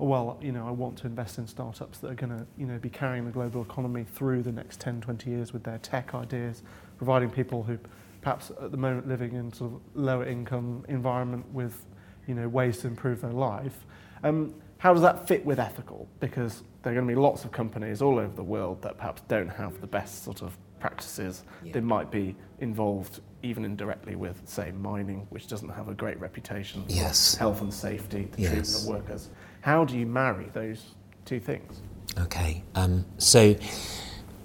well, 0.07 0.39
you 0.41 0.53
know, 0.53 0.67
I 0.67 0.71
want 0.71 0.97
to 0.99 1.07
invest 1.07 1.39
in 1.39 1.47
startups 1.47 1.99
that 1.99 2.11
are 2.11 2.15
going 2.15 2.31
to, 2.37 2.47
you 2.57 2.67
know, 2.67 2.79
be 2.79 2.89
carrying 2.89 3.25
the 3.25 3.31
global 3.31 3.63
economy 3.63 4.05
through 4.05 4.43
the 4.43 4.53
next 4.53 4.81
10, 4.81 5.01
20 5.01 5.31
years 5.31 5.53
with 5.53 5.63
their 5.63 5.79
tech 5.79 6.15
ideas, 6.15 6.63
providing 6.97 7.31
people 7.31 7.63
who 7.63 7.79
perhaps 8.23 8.51
at 8.63 8.71
the 8.71 8.77
moment 8.77 9.09
living 9.09 9.35
in 9.35 9.53
sort 9.53 9.73
of 9.73 9.81
lower 9.95 10.25
income 10.27 10.85
environment 10.89 11.45
with, 11.53 11.85
you 12.27 12.35
know, 12.35 12.49
ways 12.49 12.79
to 12.79 12.87
improve 12.87 13.21
their 13.21 13.33
life. 13.33 13.85
Um, 14.23 14.55
how 14.79 14.93
does 14.93 15.03
that 15.03 15.27
fit 15.29 15.45
with 15.45 15.59
ethical? 15.59 16.09
Because 16.21 16.63
there 16.83 16.93
are 16.93 16.97
going 16.97 17.07
to 17.07 17.15
be 17.15 17.19
lots 17.21 17.45
of 17.45 17.53
companies 17.53 18.01
all 18.01 18.19
over 18.19 18.35
the 18.35 18.43
world 18.43 18.81
that 18.83 18.97
perhaps 18.97 19.23
don't 19.29 19.49
have 19.49 19.81
the 19.81 19.87
best 19.87 20.25
sort 20.25 20.43
of 20.43 20.57
practices 20.79 21.45
Yeah. 21.63 21.73
that 21.73 21.83
might 21.83 22.11
be 22.11 22.35
involved 22.61 23.21
even 23.43 23.65
indirectly 23.67 24.17
with, 24.17 24.41
say, 24.47 24.71
mining, 24.73 25.27
which 25.31 25.47
doesn't 25.47 25.69
have 25.71 25.89
a 25.89 25.95
great 25.95 26.19
reputation 26.21 26.85
Yes. 26.89 27.35
health 27.35 27.61
and 27.61 27.73
safety, 27.73 28.29
the 28.33 28.43
treatment 28.43 28.75
of 28.77 28.87
workers. 28.87 29.29
How 29.61 29.85
do 29.85 29.99
you 29.99 30.07
marry 30.07 30.51
those 30.53 30.95
two 31.25 31.41
things? 31.41 31.83
Okay, 32.19 32.65
um, 32.75 33.05
so 33.19 33.55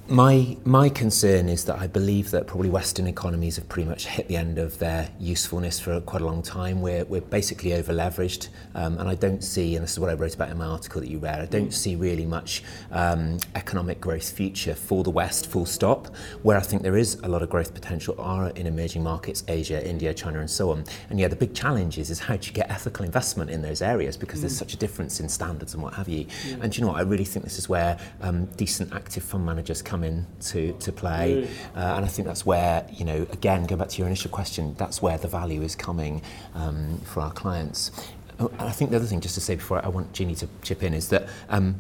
my 0.08 0.56
my 0.66 0.88
concern 0.88 1.50
is 1.50 1.66
that 1.66 1.80
I 1.80 1.88
believe 1.88 2.30
that 2.32 2.46
probably 2.46 2.70
Western 2.70 3.08
economies 3.08 3.56
have 3.56 3.68
pretty 3.68 3.90
much 3.90 4.06
hit 4.06 4.28
the 4.28 4.38
end 4.38 4.60
of 4.60 4.78
their 4.78 5.10
usefulness 5.20 5.80
for 5.80 6.00
quite 6.02 6.22
a 6.22 6.26
long 6.26 6.44
time. 6.44 6.82
We're 6.82 7.06
we're 7.06 7.22
basically 7.22 7.74
over 7.74 7.92
leveraged, 7.92 8.50
um, 8.76 9.00
and 9.00 9.10
I 9.10 9.16
don't 9.16 9.44
see, 9.44 9.76
and 9.76 9.84
this 9.84 9.94
is 9.94 10.00
what 10.00 10.12
I 10.12 10.14
wrote 10.14 10.36
about 10.36 10.50
in 10.52 10.58
my 10.58 10.66
article 10.68 11.02
that 11.02 11.10
you 11.10 11.18
read. 11.18 11.42
I 11.42 11.48
don't 11.48 11.74
see 11.74 11.96
really 11.96 12.26
much 12.26 12.64
um, 12.92 13.40
economic 13.56 14.00
growth 14.00 14.30
future 14.30 14.76
for 14.76 15.04
the 15.04 15.10
West. 15.10 15.48
Full 15.48 15.66
stop. 15.66 16.16
Where 16.44 16.58
I 16.58 16.62
think 16.62 16.84
there 16.84 16.98
is 16.98 17.16
a 17.24 17.28
lot 17.28 17.42
of 17.42 17.50
growth 17.50 17.74
potential 17.74 18.16
are 18.20 18.50
in 18.50 18.68
emerging 18.68 19.02
markets, 19.02 19.44
Asia, 19.48 19.88
India, 19.88 20.14
China, 20.14 20.40
and 20.40 20.50
so 20.50 20.70
on. 20.70 20.84
And 21.10 21.20
yeah, 21.20 21.30
the 21.30 21.36
big 21.36 21.56
challenge 21.56 21.98
is 21.98 22.12
is 22.12 22.20
how 22.20 22.38
do 22.38 22.46
you 22.46 22.54
get 22.54 22.70
ethical 22.70 23.06
investment 23.06 23.50
in 23.50 23.64
those 23.64 23.82
areas 23.82 24.18
because 24.18 24.42
there's 24.42 24.56
such 24.56 24.76
a 24.76 24.78
difference 24.78 25.20
in 25.20 25.28
standards 25.30 25.74
and 25.74 25.82
what 25.82 25.96
have 25.96 26.08
you. 26.08 26.28
And 26.62 26.72
do 26.72 26.78
you 26.78 26.86
know 26.86 26.92
what? 26.92 27.00
I 27.00 27.04
really 27.04 27.26
think 27.26 27.44
this 27.44 27.58
is 27.58 27.68
where 27.68 27.98
um, 28.22 28.46
decent 28.58 28.94
active 28.94 29.24
fund 29.24 29.44
managers 29.44 29.82
come 29.82 29.95
in 30.04 30.26
to, 30.42 30.74
to 30.74 30.92
play. 30.92 31.48
Uh, 31.76 31.96
and 31.96 32.06
I 32.06 32.08
think 32.08 32.28
that's 32.28 32.46
where, 32.46 32.88
you 32.92 33.06
know, 33.06 33.28
again, 33.32 33.66
going 33.66 33.80
back 33.80 33.90
to 33.90 33.98
your 33.98 34.08
initial 34.08 34.32
question, 34.32 34.76
that's 34.78 35.02
where 35.02 35.18
the 35.18 35.28
value 35.28 35.62
is 35.62 35.76
coming 35.76 36.22
um, 36.54 37.00
for 37.06 37.22
our 37.22 37.32
clients. 37.32 37.92
Oh, 38.40 38.52
I 38.60 38.72
think 38.72 38.92
the 38.92 38.98
other 38.98 39.06
thing, 39.06 39.22
just 39.22 39.36
to 39.36 39.42
say 39.42 39.56
before 39.56 39.84
I 39.84 39.88
want 39.90 40.12
Jeannie 40.14 40.36
to 40.36 40.48
chip 40.62 40.84
in, 40.84 40.94
is 40.94 41.10
that. 41.10 41.28
Um, 41.50 41.76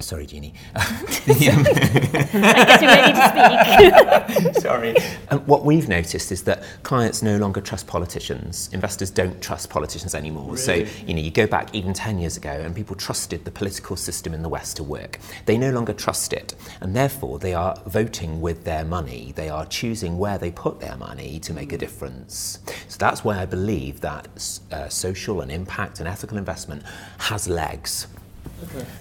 Sorry, 0.00 0.26
Jeannie. 0.26 0.52
I 0.74 1.02
guess 1.26 2.82
you're 2.82 2.90
ready 2.90 3.12
to 3.12 4.52
speak. 4.52 4.54
Sorry. 4.62 4.94
Um, 5.30 5.40
what 5.40 5.64
we've 5.64 5.88
noticed 5.88 6.30
is 6.32 6.42
that 6.44 6.62
clients 6.82 7.22
no 7.22 7.38
longer 7.38 7.60
trust 7.60 7.86
politicians. 7.86 8.68
Investors 8.72 9.10
don't 9.10 9.40
trust 9.40 9.70
politicians 9.70 10.14
anymore. 10.14 10.56
So, 10.58 10.74
you 10.74 11.14
know, 11.14 11.20
you 11.20 11.30
go 11.30 11.46
back 11.46 11.74
even 11.74 11.94
10 11.94 12.18
years 12.18 12.36
ago 12.36 12.50
and 12.50 12.74
people 12.74 12.94
trusted 12.94 13.44
the 13.44 13.50
political 13.50 13.96
system 13.96 14.34
in 14.34 14.42
the 14.42 14.48
West 14.48 14.76
to 14.76 14.82
work. 14.82 15.18
They 15.46 15.56
no 15.56 15.70
longer 15.70 15.94
trust 15.94 16.32
it. 16.32 16.54
And 16.80 16.94
therefore, 16.94 17.38
they 17.38 17.54
are 17.54 17.80
voting 17.86 18.40
with 18.40 18.64
their 18.64 18.84
money. 18.84 19.32
They 19.34 19.48
are 19.48 19.64
choosing 19.66 20.18
where 20.18 20.36
they 20.36 20.50
put 20.50 20.78
their 20.80 20.96
money 20.96 21.40
to 21.40 21.54
make 21.54 21.72
a 21.72 21.78
difference. 21.78 22.58
So 22.88 22.98
that's 22.98 23.24
why 23.24 23.40
I 23.40 23.46
believe 23.46 24.00
that 24.02 24.28
uh, 24.70 24.88
social 24.88 25.40
and 25.40 25.50
impact 25.50 26.00
and 26.00 26.08
ethical 26.08 26.36
investment 26.36 26.82
has 27.18 27.48
legs. 27.48 28.06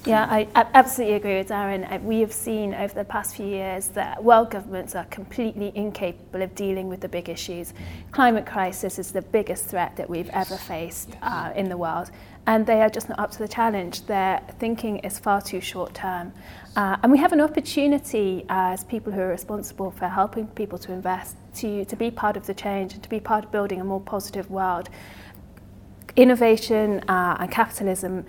Yeah, 0.05 0.27
I 0.29 0.47
I 0.55 0.67
absolutely 0.74 1.15
agree 1.15 1.38
with 1.38 1.50
Darren. 1.50 2.03
We 2.03 2.19
have 2.19 2.33
seen 2.33 2.74
over 2.74 2.93
the 2.93 3.05
past 3.05 3.35
few 3.35 3.45
years 3.45 3.88
that 3.89 4.24
world 4.24 4.51
governments 4.51 4.95
are 4.95 5.05
completely 5.05 5.71
incapable 5.75 6.41
of 6.41 6.53
dealing 6.55 6.89
with 6.89 7.01
the 7.01 7.09
big 7.09 7.29
issues. 7.29 7.74
Climate 8.12 8.45
crisis 8.45 9.00
is 9.00 9.12
the 9.12 9.21
biggest 9.21 9.65
threat 9.65 9.95
that 9.95 10.09
we've 10.09 10.29
ever 10.29 10.57
faced 10.57 11.12
uh, 11.21 11.51
in 11.55 11.69
the 11.69 11.77
world, 11.77 12.12
and 12.47 12.65
they 12.65 12.81
are 12.81 12.89
just 12.89 13.09
not 13.09 13.17
up 13.19 13.31
to 13.31 13.39
the 13.39 13.47
challenge. 13.47 14.05
Their 14.05 14.41
thinking 14.59 14.97
is 15.00 15.17
far 15.19 15.41
too 15.41 15.62
short 15.62 15.93
term. 15.93 16.33
Uh, 16.75 16.97
and 17.01 17.12
we 17.12 17.17
have 17.17 17.31
an 17.31 17.41
opportunity 17.41 18.45
as 18.50 18.83
people 18.83 19.13
who 19.13 19.21
are 19.21 19.29
responsible 19.29 19.91
for 19.91 20.07
helping 20.07 20.47
people 20.47 20.77
to 20.79 20.91
invest 20.91 21.38
to, 21.55 21.85
to 21.85 21.95
be 21.95 22.12
part 22.12 22.35
of 22.35 22.45
the 22.45 22.53
change 22.53 22.93
and 22.93 23.01
to 23.01 23.09
be 23.09 23.19
part 23.19 23.45
of 23.45 23.51
building 23.51 23.79
a 23.79 23.83
more 23.83 24.01
positive 24.01 24.50
world 24.51 24.89
innovation 26.15 27.03
uh, 27.09 27.35
and 27.39 27.51
capitalism 27.51 28.25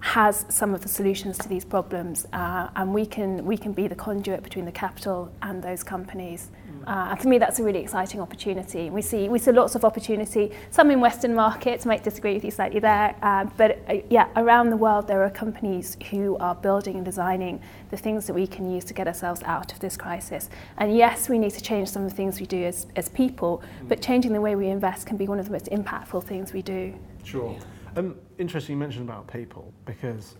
has 0.00 0.46
some 0.48 0.74
of 0.74 0.80
the 0.80 0.88
solutions 0.88 1.36
to 1.38 1.48
these 1.48 1.64
problems, 1.64 2.26
uh, 2.32 2.68
and 2.76 2.92
we 2.92 3.04
can 3.04 3.44
we 3.44 3.56
can 3.56 3.72
be 3.72 3.86
the 3.86 3.94
conduit 3.94 4.42
between 4.42 4.64
the 4.64 4.72
capital 4.72 5.30
and 5.42 5.62
those 5.62 5.82
companies. 5.82 6.50
Uh, 6.86 7.08
and 7.10 7.20
for 7.20 7.28
me, 7.28 7.36
that's 7.36 7.58
a 7.58 7.62
really 7.62 7.80
exciting 7.80 8.20
opportunity. 8.20 8.88
We 8.88 9.02
see 9.02 9.28
we 9.28 9.38
see 9.38 9.52
lots 9.52 9.74
of 9.74 9.84
opportunity. 9.84 10.50
Some 10.70 10.90
in 10.90 11.00
Western 11.00 11.34
markets 11.34 11.84
might 11.84 12.02
disagree 12.02 12.34
with 12.34 12.44
you 12.44 12.50
slightly 12.50 12.80
there, 12.80 13.14
uh, 13.22 13.44
but 13.58 13.78
uh, 13.88 13.98
yeah, 14.08 14.28
around 14.36 14.70
the 14.70 14.76
world 14.76 15.06
there 15.06 15.22
are 15.22 15.30
companies 15.30 15.98
who 16.10 16.38
are 16.38 16.54
building 16.54 16.96
and 16.96 17.04
designing 17.04 17.60
the 17.90 17.96
things 17.96 18.26
that 18.26 18.32
we 18.34 18.46
can 18.46 18.70
use 18.70 18.84
to 18.84 18.94
get 18.94 19.06
ourselves 19.06 19.42
out 19.44 19.72
of 19.72 19.80
this 19.80 19.96
crisis. 19.96 20.48
And 20.78 20.96
yes, 20.96 21.28
we 21.28 21.38
need 21.38 21.52
to 21.52 21.62
change 21.62 21.90
some 21.90 22.04
of 22.04 22.10
the 22.10 22.16
things 22.16 22.40
we 22.40 22.46
do 22.46 22.64
as 22.64 22.86
as 22.96 23.10
people, 23.10 23.62
but 23.86 24.00
changing 24.00 24.32
the 24.32 24.40
way 24.40 24.56
we 24.56 24.68
invest 24.68 25.06
can 25.06 25.18
be 25.18 25.28
one 25.28 25.38
of 25.38 25.44
the 25.44 25.52
most 25.52 25.66
impactful 25.66 26.24
things 26.24 26.54
we 26.54 26.62
do. 26.62 26.94
Sure. 27.22 27.54
Um, 27.96 28.16
interesting 28.38 28.74
you 28.74 28.78
mentioned 28.78 29.08
about 29.08 29.26
people 29.26 29.72
because 29.84 30.36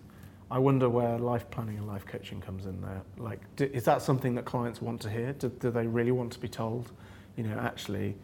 I 0.51 0.59
wonder 0.59 0.89
where 0.89 1.19
life 1.19 1.49
planning 1.51 1.79
and 1.79 1.87
life 1.87 2.05
coaching 2.07 2.41
comes 2.41 2.67
in 2.67 2.81
there. 2.81 3.03
Like, 3.19 3.41
do, 3.57 3.71
is 3.73 3.85
that 3.85 4.03
something 4.03 4.35
that 4.35 4.45
clients 4.45 4.83
want 4.83 5.01
to 5.03 5.11
hear? 5.11 5.33
Do, 5.35 5.49
do 5.49 5.71
they 5.71 5.87
really 5.87 6.13
want 6.13 6.33
to 6.33 6.41
be 6.41 6.49
told, 6.49 6.93
you 7.37 7.45
know, 7.45 7.59
actually, 7.59 8.17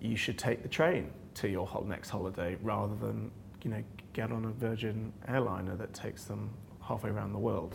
you 0.00 0.16
should 0.16 0.38
take 0.38 0.62
the 0.62 0.68
train 0.68 1.10
to 1.34 1.48
your 1.48 1.66
hol- 1.66 1.84
next 1.84 2.10
holiday 2.10 2.56
rather 2.62 2.94
than, 2.96 3.30
you 3.62 3.70
know, 3.70 3.82
get 4.12 4.30
on 4.30 4.44
a 4.44 4.50
Virgin 4.50 5.12
airliner 5.28 5.76
that 5.76 5.92
takes 5.92 6.24
them 6.24 6.50
halfway 6.80 7.10
around 7.10 7.32
the 7.32 7.38
world? 7.38 7.74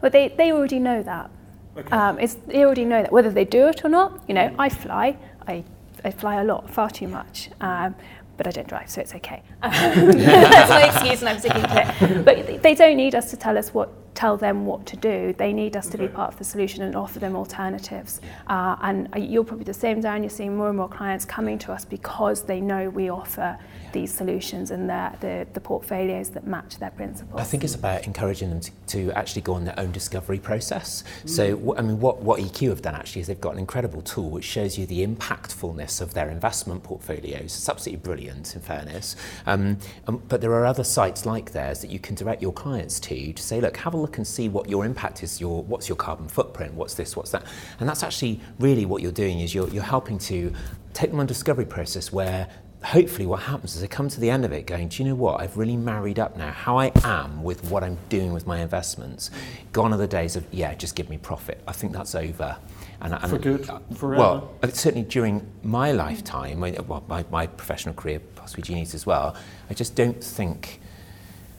Well, 0.00 0.10
they, 0.10 0.28
they 0.28 0.52
already 0.52 0.78
know 0.78 1.02
that. 1.02 1.30
Okay. 1.76 1.96
Um, 1.96 2.18
it's, 2.18 2.34
they 2.46 2.64
already 2.64 2.84
know 2.84 3.02
that. 3.02 3.12
Whether 3.12 3.30
they 3.30 3.44
do 3.44 3.68
it 3.68 3.84
or 3.84 3.88
not, 3.88 4.22
you 4.28 4.34
know, 4.34 4.54
I 4.58 4.68
fly. 4.68 5.16
I, 5.46 5.64
I 6.04 6.10
fly 6.10 6.40
a 6.40 6.44
lot, 6.44 6.70
far 6.70 6.90
too 6.90 7.08
much. 7.08 7.50
Um, 7.60 7.94
but 8.38 8.46
I 8.46 8.50
don't 8.50 8.66
drive, 8.68 8.88
so 8.88 9.00
it's 9.02 9.14
okay. 9.16 9.42
That's 9.62 10.70
my 10.70 10.86
excuse, 10.86 11.20
and 11.20 11.28
I'm 11.28 11.38
sticking 11.38 11.62
to 11.62 11.94
it. 12.08 12.24
But 12.24 12.46
they- 12.46 12.56
they 12.56 12.74
don't 12.74 12.96
need 12.96 13.14
us 13.14 13.28
to 13.30 13.36
tell 13.36 13.58
us 13.58 13.74
what, 13.74 13.90
tell 14.18 14.36
them 14.36 14.66
what 14.66 14.84
to 14.84 14.96
do. 14.96 15.32
They 15.38 15.52
need 15.52 15.76
us 15.76 15.88
to 15.90 15.96
be 15.96 16.08
part 16.08 16.32
of 16.32 16.38
the 16.38 16.44
solution 16.44 16.82
and 16.82 16.96
offer 16.96 17.20
them 17.20 17.36
alternatives. 17.36 18.20
Uh, 18.48 18.74
and 18.82 19.08
you're 19.16 19.44
probably 19.44 19.64
the 19.64 19.72
same, 19.72 20.02
Darren. 20.02 20.22
You're 20.22 20.30
seeing 20.30 20.56
more 20.56 20.66
and 20.66 20.76
more 20.76 20.88
clients 20.88 21.24
coming 21.24 21.56
to 21.60 21.72
us 21.72 21.84
because 21.84 22.42
they 22.42 22.60
know 22.60 22.90
we 22.90 23.10
offer 23.10 23.56
these 23.92 24.12
solutions 24.12 24.72
and 24.72 24.90
the, 24.90 25.12
the, 25.20 25.46
the 25.52 25.60
portfolios 25.60 26.30
that 26.30 26.46
match 26.46 26.78
their 26.78 26.90
principles. 26.90 27.40
I 27.40 27.44
think 27.44 27.62
it's 27.62 27.76
about 27.76 28.06
encouraging 28.06 28.50
them 28.50 28.60
to, 28.60 28.72
to 28.88 29.12
actually 29.12 29.42
go 29.42 29.54
on 29.54 29.64
their 29.64 29.78
own 29.78 29.92
discovery 29.92 30.40
process. 30.40 31.04
So, 31.24 31.74
I 31.78 31.82
mean, 31.82 32.00
what, 32.00 32.20
what 32.20 32.40
EQ 32.40 32.70
have 32.70 32.82
done 32.82 32.96
actually 32.96 33.20
is 33.20 33.28
they've 33.28 33.40
got 33.40 33.52
an 33.52 33.60
incredible 33.60 34.02
tool 34.02 34.30
which 34.30 34.44
shows 34.44 34.76
you 34.76 34.84
the 34.84 35.06
impactfulness 35.06 36.00
of 36.00 36.14
their 36.14 36.28
investment 36.28 36.82
portfolios. 36.82 37.44
It's 37.44 37.68
absolutely 37.68 38.02
brilliant, 38.02 38.54
in 38.56 38.62
fairness. 38.62 39.14
Um, 39.46 39.78
um, 40.08 40.20
but 40.28 40.40
there 40.40 40.52
are 40.52 40.66
other 40.66 40.84
sites 40.84 41.24
like 41.24 41.52
theirs 41.52 41.80
that 41.82 41.90
you 41.90 42.00
can 42.00 42.16
direct 42.16 42.42
your 42.42 42.52
clients 42.52 42.98
to 43.00 43.32
to 43.32 43.42
say, 43.42 43.60
look, 43.60 43.76
have 43.78 43.94
a 43.94 43.96
look 43.96 44.07
and 44.16 44.26
see 44.26 44.48
what 44.48 44.68
your 44.68 44.84
impact 44.84 45.22
is. 45.22 45.40
Your 45.40 45.62
what's 45.64 45.88
your 45.88 45.96
carbon 45.96 46.28
footprint? 46.28 46.74
What's 46.74 46.94
this? 46.94 47.16
What's 47.16 47.30
that? 47.32 47.44
And 47.80 47.88
that's 47.88 48.02
actually 48.02 48.40
really 48.58 48.86
what 48.86 49.02
you're 49.02 49.12
doing 49.12 49.40
is 49.40 49.54
you're, 49.54 49.68
you're 49.68 49.82
helping 49.82 50.18
to 50.18 50.52
take 50.94 51.10
them 51.10 51.20
on 51.20 51.26
a 51.26 51.28
discovery 51.28 51.66
process 51.66 52.12
where 52.12 52.48
hopefully 52.84 53.26
what 53.26 53.40
happens 53.42 53.74
is 53.74 53.80
they 53.80 53.88
come 53.88 54.08
to 54.08 54.20
the 54.20 54.30
end 54.30 54.44
of 54.44 54.52
it 54.52 54.66
going, 54.66 54.88
do 54.88 55.02
you 55.02 55.08
know 55.08 55.14
what? 55.14 55.40
I've 55.40 55.56
really 55.56 55.76
married 55.76 56.18
up 56.18 56.36
now 56.36 56.52
how 56.52 56.78
I 56.78 56.92
am 57.02 57.42
with 57.42 57.70
what 57.70 57.82
I'm 57.82 57.98
doing 58.08 58.32
with 58.32 58.46
my 58.46 58.60
investments. 58.60 59.30
Gone 59.72 59.92
are 59.92 59.98
the 59.98 60.06
days 60.06 60.36
of, 60.36 60.46
yeah, 60.52 60.74
just 60.74 60.94
give 60.94 61.08
me 61.08 61.18
profit. 61.18 61.60
I 61.66 61.72
think 61.72 61.92
that's 61.92 62.14
over. 62.14 62.56
And, 63.00 63.14
and, 63.14 63.28
For 63.30 63.38
good, 63.38 63.68
forever? 63.94 64.16
Well, 64.16 64.54
uh, 64.62 64.68
certainly 64.68 65.08
during 65.08 65.46
my 65.62 65.92
lifetime, 65.92 66.60
my, 66.60 66.70
well, 66.86 67.04
my, 67.08 67.24
my 67.30 67.46
professional 67.46 67.94
career, 67.94 68.20
possibly 68.36 68.62
Jeannie's 68.62 68.94
as 68.94 69.06
well, 69.06 69.36
I 69.70 69.74
just 69.74 69.94
don't 69.94 70.22
think 70.22 70.80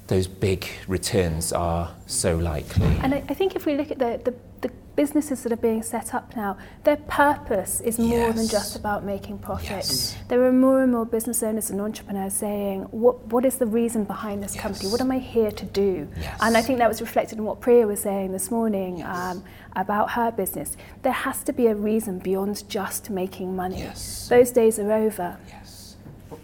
those 0.09 0.27
big 0.27 0.67
returns 0.87 1.53
are 1.53 1.95
so 2.07 2.35
likely. 2.35 2.87
And 3.03 3.13
I, 3.13 3.23
I 3.29 3.33
think 3.35 3.55
if 3.55 3.65
we 3.65 3.75
look 3.75 3.91
at 3.91 3.99
the, 3.99 4.19
the, 4.25 4.67
the 4.67 4.73
businesses 4.95 5.43
that 5.43 5.51
are 5.51 5.57
being 5.57 5.83
set 5.83 6.15
up 6.15 6.35
now, 6.35 6.57
their 6.83 6.97
purpose 6.97 7.79
is 7.79 7.99
more 7.99 8.33
than 8.33 8.47
just 8.47 8.75
about 8.75 9.03
making 9.03 9.37
profit. 9.37 9.69
Yes. 9.69 10.17
There 10.27 10.43
are 10.43 10.51
more 10.51 10.81
and 10.81 10.91
more 10.91 11.05
business 11.05 11.43
owners 11.43 11.69
and 11.69 11.79
entrepreneurs 11.79 12.33
saying, 12.33 12.81
what, 12.85 13.23
what 13.27 13.45
is 13.45 13.59
the 13.59 13.67
reason 13.67 14.03
behind 14.03 14.41
this 14.43 14.55
company? 14.55 14.89
What 14.89 14.99
am 14.99 15.11
I 15.11 15.19
here 15.19 15.51
to 15.51 15.65
do? 15.65 16.07
Yes. 16.19 16.39
And 16.41 16.57
I 16.57 16.61
think 16.61 16.79
that 16.79 16.89
was 16.89 17.01
reflected 17.01 17.37
in 17.37 17.45
what 17.45 17.61
Priya 17.61 17.85
was 17.85 18.01
saying 18.01 18.31
this 18.31 18.49
morning 18.49 19.03
um, 19.03 19.43
about 19.75 20.11
her 20.11 20.31
business. 20.31 20.75
There 21.03 21.13
has 21.13 21.43
to 21.43 21.53
be 21.53 21.67
a 21.67 21.75
reason 21.75 22.17
beyond 22.17 22.67
just 22.67 23.11
making 23.11 23.55
money. 23.55 23.77
Yes. 23.77 24.27
Those 24.27 24.49
days 24.49 24.79
are 24.79 24.91
over. 24.91 25.37
Yes. 25.47 25.97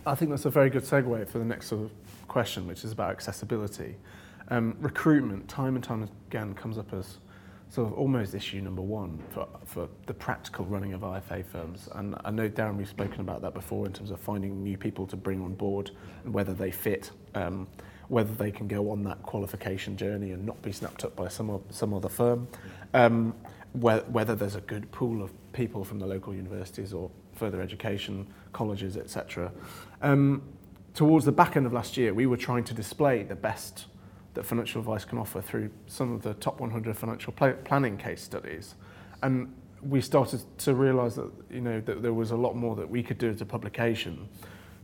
I 0.05 0.13
think 0.13 0.29
that's 0.29 0.45
a 0.45 0.51
very 0.51 0.69
good 0.69 0.83
segue 0.83 1.27
for 1.27 1.39
the 1.39 1.45
next 1.45 1.67
sort 1.67 1.85
of 1.85 1.91
question, 2.35 2.67
which 2.67 2.83
is 2.83 2.91
about 2.91 3.11
accessibility. 3.11 3.95
Um, 4.49 4.75
recruitment, 4.81 5.47
time 5.47 5.75
and 5.75 5.81
time 5.81 6.09
again, 6.27 6.53
comes 6.53 6.77
up 6.77 6.91
as 6.91 7.19
sort 7.69 7.87
of 7.87 7.97
almost 7.97 8.35
issue 8.35 8.59
number 8.59 8.81
one 8.81 9.23
for, 9.29 9.47
for 9.63 9.87
the 10.05 10.13
practical 10.13 10.65
running 10.65 10.91
of 10.91 10.99
IFA 10.99 11.45
firms. 11.45 11.87
And 11.95 12.13
I 12.25 12.31
know, 12.31 12.49
Darren, 12.49 12.75
we've 12.75 12.89
spoken 12.89 13.21
about 13.21 13.41
that 13.43 13.53
before 13.53 13.85
in 13.85 13.93
terms 13.93 14.11
of 14.11 14.19
finding 14.19 14.61
new 14.61 14.77
people 14.77 15.07
to 15.07 15.15
bring 15.15 15.41
on 15.41 15.53
board 15.53 15.91
and 16.25 16.33
whether 16.33 16.53
they 16.53 16.71
fit, 16.71 17.09
um, 17.35 17.67
whether 18.09 18.33
they 18.33 18.51
can 18.51 18.67
go 18.67 18.91
on 18.91 19.01
that 19.03 19.23
qualification 19.23 19.95
journey 19.95 20.33
and 20.33 20.45
not 20.45 20.61
be 20.61 20.73
snapped 20.73 21.05
up 21.05 21.15
by 21.15 21.29
some, 21.29 21.63
some 21.69 21.93
other 21.93 22.09
firm, 22.09 22.49
um, 22.93 23.33
whe- 23.71 24.03
whether 24.09 24.35
there's 24.35 24.55
a 24.55 24.65
good 24.73 24.91
pool 24.91 25.23
of 25.23 25.31
people 25.53 25.85
from 25.85 25.99
the 25.99 26.05
local 26.05 26.35
universities 26.35 26.91
or 26.91 27.09
further 27.31 27.61
education, 27.61 28.27
colleges, 28.51 28.97
etc. 28.97 29.49
Um, 30.01 30.41
towards 30.95 31.25
the 31.25 31.31
back 31.31 31.55
end 31.55 31.65
of 31.65 31.73
last 31.73 31.97
year, 31.97 32.13
we 32.13 32.25
were 32.25 32.37
trying 32.37 32.63
to 32.63 32.73
display 32.73 33.21
the 33.21 33.35
best 33.35 33.85
that 34.33 34.45
financial 34.45 34.79
advice 34.79 35.05
can 35.05 35.17
offer 35.17 35.41
through 35.41 35.69
some 35.87 36.11
of 36.11 36.23
the 36.23 36.33
top 36.35 36.59
100 36.59 36.97
financial 36.97 37.31
pla- 37.33 37.53
planning 37.63 37.97
case 37.97 38.21
studies. 38.21 38.75
And 39.21 39.53
we 39.81 40.01
started 40.01 40.41
to 40.59 40.73
realise 40.73 41.15
that 41.15 41.31
you 41.49 41.61
know 41.61 41.79
that 41.81 42.01
there 42.01 42.13
was 42.13 42.31
a 42.31 42.35
lot 42.35 42.55
more 42.55 42.75
that 42.75 42.89
we 42.89 43.03
could 43.03 43.17
do 43.17 43.29
as 43.29 43.41
a 43.41 43.45
publication 43.45 44.27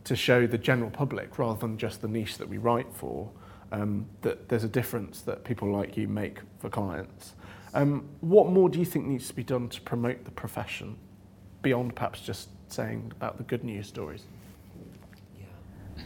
to 0.04 0.16
show 0.16 0.46
the 0.46 0.58
general 0.58 0.92
public 0.92 1.40
rather 1.40 1.60
than 1.60 1.78
just 1.78 2.02
the 2.02 2.08
niche 2.08 2.38
that 2.38 2.48
we 2.48 2.58
write 2.58 2.92
for 2.94 3.30
um, 3.72 4.06
that 4.22 4.50
there's 4.50 4.64
a 4.64 4.70
difference 4.70 5.22
that 5.22 5.44
people 5.44 5.72
like 5.72 5.98
you 5.98 6.08
make 6.08 6.40
for 6.60 6.70
clients. 6.70 7.34
Um, 7.74 8.08
what 8.20 8.50
more 8.50 8.70
do 8.70 8.80
you 8.80 8.86
think 8.86 9.06
needs 9.06 9.28
to 9.30 9.34
be 9.34 9.44
done 9.44 9.70
to 9.70 9.82
promote 9.82 10.26
the 10.26 10.32
profession 10.32 10.98
beyond 11.62 11.96
perhaps 11.96 12.20
just 12.22 12.50
saying 12.68 13.12
about 13.16 13.38
the 13.38 13.44
good 13.44 13.64
news 13.64 13.88
stories? 13.88 14.26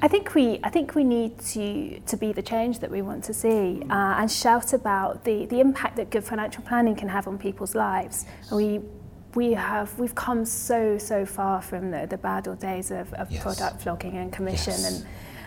I 0.01 0.07
think 0.07 0.35
we 0.35 0.59
I 0.63 0.69
think 0.69 0.93
we 0.95 1.03
need 1.03 1.39
to 1.53 1.99
to 2.01 2.17
be 2.17 2.33
the 2.33 2.41
change 2.41 2.79
that 2.79 2.91
we 2.91 3.01
want 3.01 3.23
to 3.25 3.33
see 3.33 3.81
uh, 3.89 4.19
and 4.19 4.29
shout 4.31 4.73
about 4.73 5.23
the 5.23 5.45
the 5.47 5.59
impact 5.59 5.95
that 5.95 6.09
good 6.11 6.23
financial 6.23 6.63
planning 6.63 6.95
can 6.95 7.09
have 7.09 7.27
on 7.27 7.37
people's 7.37 7.75
lives. 7.75 8.25
We 8.51 8.81
we 9.35 9.53
have 9.53 9.97
we've 9.99 10.15
come 10.15 10.45
so 10.45 10.97
so 10.97 11.25
far 11.25 11.61
from 11.61 11.91
the, 11.91 12.07
the 12.07 12.17
bad 12.17 12.47
old 12.47 12.59
days 12.59 12.91
of, 12.91 13.13
of 13.13 13.31
Yes. 13.31 13.43
product 13.43 13.81
flogging 13.81 14.17
and 14.17 14.31
commission 14.31 14.73
Yes. 14.73 14.85
and 15.01 15.05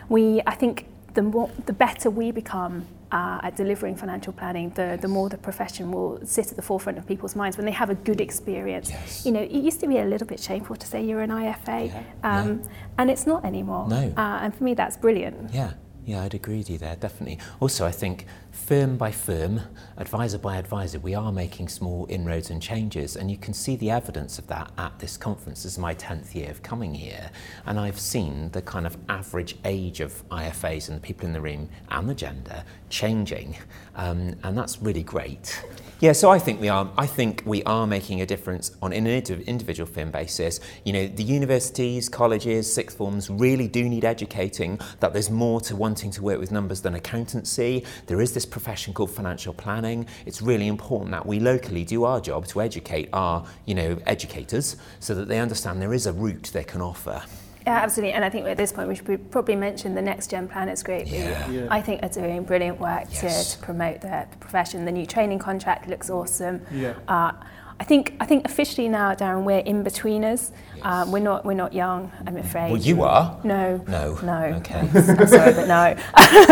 we 0.09 0.42
I 0.46 0.55
think 0.55 0.87
the 1.14 1.22
more 1.22 1.51
the 1.66 1.72
better 1.72 2.11
we 2.11 2.31
become 2.33 2.87
uh, 3.12 3.40
at 3.42 3.57
delivering 3.57 3.97
financial 3.97 4.33
planning, 4.33 4.71
the, 4.71 4.99
the 5.01 5.09
more 5.09 5.29
the 5.29 5.38
profession 5.38 5.90
will 5.90 6.21
sit 6.25 6.51
at 6.51 6.57
the 6.57 6.62
forefront 6.62 6.99
of 6.99 7.07
people's 7.07 7.35
minds 7.35 7.57
when 7.57 7.66
they 7.66 7.73
have 7.73 7.90
a 7.90 7.94
good 7.94 8.21
experience. 8.21 8.90
Yes. 8.90 9.25
You 9.25 9.33
know, 9.33 9.40
it 9.40 9.51
used 9.51 9.81
to 9.81 9.87
be 9.87 9.99
a 9.99 10.05
little 10.05 10.27
bit 10.27 10.40
shameful 10.40 10.77
to 10.77 10.87
say 10.87 11.05
you're 11.05 11.21
an 11.23 11.31
IFA, 11.31 11.88
Yeah, 11.88 12.03
um, 12.23 12.62
and 12.99 13.11
it's 13.11 13.27
not 13.27 13.44
anymore. 13.44 13.88
No. 13.88 14.12
Uh, 14.16 14.40
and 14.42 14.55
for 14.55 14.64
me, 14.64 14.75
that's 14.75 14.97
brilliant. 14.97 15.53
Yeah, 15.55 15.73
yeah, 16.09 16.23
I'd 16.23 16.33
agree 16.33 16.57
with 16.57 16.71
you 16.71 16.79
there, 16.79 16.97
definitely. 16.97 17.38
Also, 17.61 17.85
I 17.85 17.90
think 17.90 18.25
firm 18.51 18.97
by 18.97 19.12
firm, 19.12 19.61
advisor 19.99 20.38
by 20.38 20.57
advisor, 20.57 20.99
we 20.99 21.14
are 21.14 21.31
making 21.31 21.68
small 21.68 22.07
inroads 22.09 22.49
and 22.49 22.62
changes, 22.62 23.14
and 23.14 23.31
you 23.31 23.37
can 23.37 23.53
see 23.53 23.77
the 23.77 23.90
evidence 23.90 24.38
of 24.38 24.47
that 24.47 24.71
at 24.79 24.99
this 24.99 25.18
conference. 25.18 25.64
This 25.64 25.73
is 25.73 25.79
my 25.79 25.94
10th 25.94 26.35
year 26.35 26.51
of 26.51 26.62
coming 26.62 26.94
here, 26.94 27.31
and 27.66 27.79
I've 27.79 28.01
seen 28.01 28.51
the 28.53 28.62
kind 28.62 28.87
of 28.87 28.97
average 29.11 29.59
age 29.66 30.01
of 30.01 30.27
IFAs 30.31 30.88
and 30.88 30.97
the 30.97 31.03
people 31.03 31.27
in 31.27 31.35
the 31.35 31.42
room 31.42 31.68
and 31.90 32.09
the 32.09 32.14
gender 32.14 32.64
changing, 32.88 33.59
um, 33.94 34.35
and 34.42 34.57
that's 34.57 34.81
really 34.81 35.03
great. 35.03 35.62
Yeah, 36.00 36.12
so 36.12 36.30
I 36.30 36.38
think 36.38 36.61
we 36.61 36.68
are. 36.68 36.88
I 36.96 37.08
think 37.08 37.42
we 37.44 37.64
are 37.64 37.84
making 37.84 38.20
a 38.20 38.26
difference 38.26 38.70
on 38.80 38.92
an 38.92 39.04
individual 39.04 39.84
firm 39.84 40.12
basis. 40.12 40.61
You 40.84 40.92
know, 40.92 41.08
the 41.08 41.24
universities, 41.24 42.08
colleges, 42.08 42.72
sixth 42.72 42.96
forms 42.96 43.28
really 43.28 43.66
do 43.66 43.88
need 43.88 44.04
educating. 44.04 44.78
That 45.00 45.12
there's 45.12 45.28
more 45.28 45.61
to 45.62 45.74
wanting 45.74 46.12
to 46.12 46.22
work 46.22 46.38
with 46.38 46.52
numbers 46.52 46.82
than 46.82 46.94
accountancy. 46.94 47.84
There 48.06 48.20
is 48.20 48.32
this 48.32 48.46
profession 48.46 48.94
called 48.94 49.11
financial 49.11 49.52
planning. 49.52 50.06
It's 50.24 50.40
really 50.40 50.68
important 50.68 51.11
that 51.11 51.26
we 51.26 51.40
locally 51.40 51.84
do 51.84 52.04
our 52.04 52.20
job 52.20 52.46
to 52.46 52.61
educate 52.61 53.08
our, 53.12 53.44
you 53.66 53.74
know, 53.74 53.98
educators 54.06 54.76
so 55.00 55.16
that 55.16 55.26
they 55.26 55.40
understand 55.40 55.82
there 55.82 55.94
is 55.94 56.06
a 56.06 56.12
route 56.12 56.48
they 56.52 56.62
can 56.62 56.80
offer. 56.80 57.24
Yeah, 57.68 57.83
absolutely. 57.83 58.14
And 58.14 58.24
I 58.24 58.31
think 58.31 58.46
at 58.46 58.57
this 58.57 58.72
point 58.72 58.88
we 58.88 58.94
should 58.94 59.31
probably 59.31 59.57
mention 59.57 59.94
the 59.94 60.02
Next 60.02 60.31
Gen 60.31 60.48
Planners 60.48 60.83
Group. 60.83 61.07
who 61.07 61.16
Yeah. 61.16 61.50
Yeah. 61.50 61.66
I 61.70 61.81
think 61.83 62.02
are 62.02 62.09
doing 62.09 62.42
brilliant 62.44 62.81
work 62.81 63.04
Yes. 63.11 63.52
to, 63.54 63.59
to 63.59 63.62
promote 63.64 64.00
the, 64.00 64.26
the 64.31 64.37
profession. 64.38 64.85
The 64.87 64.92
new 64.92 65.07
training 65.07 65.38
contract 65.38 65.87
looks 65.88 66.09
awesome. 66.09 66.62
Yeah. 66.72 66.94
Uh, 67.07 67.33
I 67.81 67.85
think 67.85 68.14
I 68.18 68.26
think 68.26 68.44
officially 68.44 68.88
now, 68.88 69.14
Darren, 69.14 69.44
we're 69.44 69.59
in 69.61 69.85
betweeners. 69.85 70.50
Um, 70.83 71.12
we're 71.12 71.20
not 71.20 71.44
we're 71.44 71.54
not 71.64 71.72
young. 71.72 72.11
I'm 72.26 72.37
afraid. 72.37 72.72
Well, 72.72 72.81
you 72.81 73.02
are. 73.02 73.38
No. 73.44 73.85
No. 73.87 74.18
No. 74.22 74.42
Okay. 74.61 74.81
I'm 74.94 75.26
sorry, 75.28 75.52
but 75.52 75.68
no. 75.68 75.94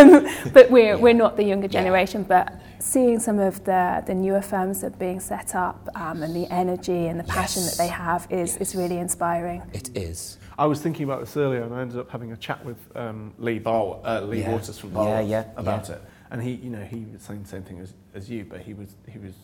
Um, 0.00 0.28
but 0.52 0.70
we're, 0.70 0.96
we're 0.98 1.14
not 1.24 1.36
the 1.36 1.42
younger 1.42 1.66
generation. 1.66 2.22
But 2.22 2.52
seeing 2.78 3.18
some 3.18 3.40
of 3.40 3.64
the, 3.64 4.04
the 4.06 4.14
newer 4.14 4.40
firms 4.42 4.82
that 4.82 4.92
are 4.94 4.98
being 4.98 5.18
set 5.18 5.56
up 5.56 5.88
um, 5.96 6.22
and 6.22 6.32
the 6.36 6.46
energy 6.52 7.06
and 7.08 7.18
the 7.18 7.24
passion 7.24 7.62
Yes. 7.62 7.76
that 7.76 7.82
they 7.82 7.88
have 7.88 8.28
is, 8.30 8.56
is 8.58 8.76
really 8.76 8.98
inspiring. 8.98 9.62
It 9.72 9.96
is. 9.96 10.38
I 10.58 10.66
was 10.66 10.80
thinking 10.80 11.04
about 11.04 11.20
this 11.20 11.36
earlier, 11.36 11.62
and 11.62 11.74
I 11.74 11.82
ended 11.82 11.98
up 11.98 12.10
having 12.10 12.32
a 12.32 12.36
chat 12.36 12.64
with 12.64 12.78
um, 12.96 13.34
Lee 13.38 13.58
Bar, 13.58 14.00
uh, 14.04 14.20
Lee 14.22 14.40
Yeah. 14.40 14.52
Waters 14.52 14.78
from 14.78 14.90
Bar 14.90 15.22
yeah, 15.22 15.44
about 15.56 15.88
yeah. 15.88 15.96
it, 15.96 16.02
and 16.30 16.42
he, 16.42 16.52
you 16.52 16.70
know, 16.70 16.82
he 16.82 17.04
was 17.12 17.22
saying 17.22 17.42
the 17.42 17.48
same 17.48 17.62
thing 17.62 17.78
as, 17.80 17.92
as 18.14 18.30
you, 18.30 18.44
but 18.44 18.60
he 18.60 18.72
was 18.72 18.94
he 19.10 19.18
was 19.18 19.34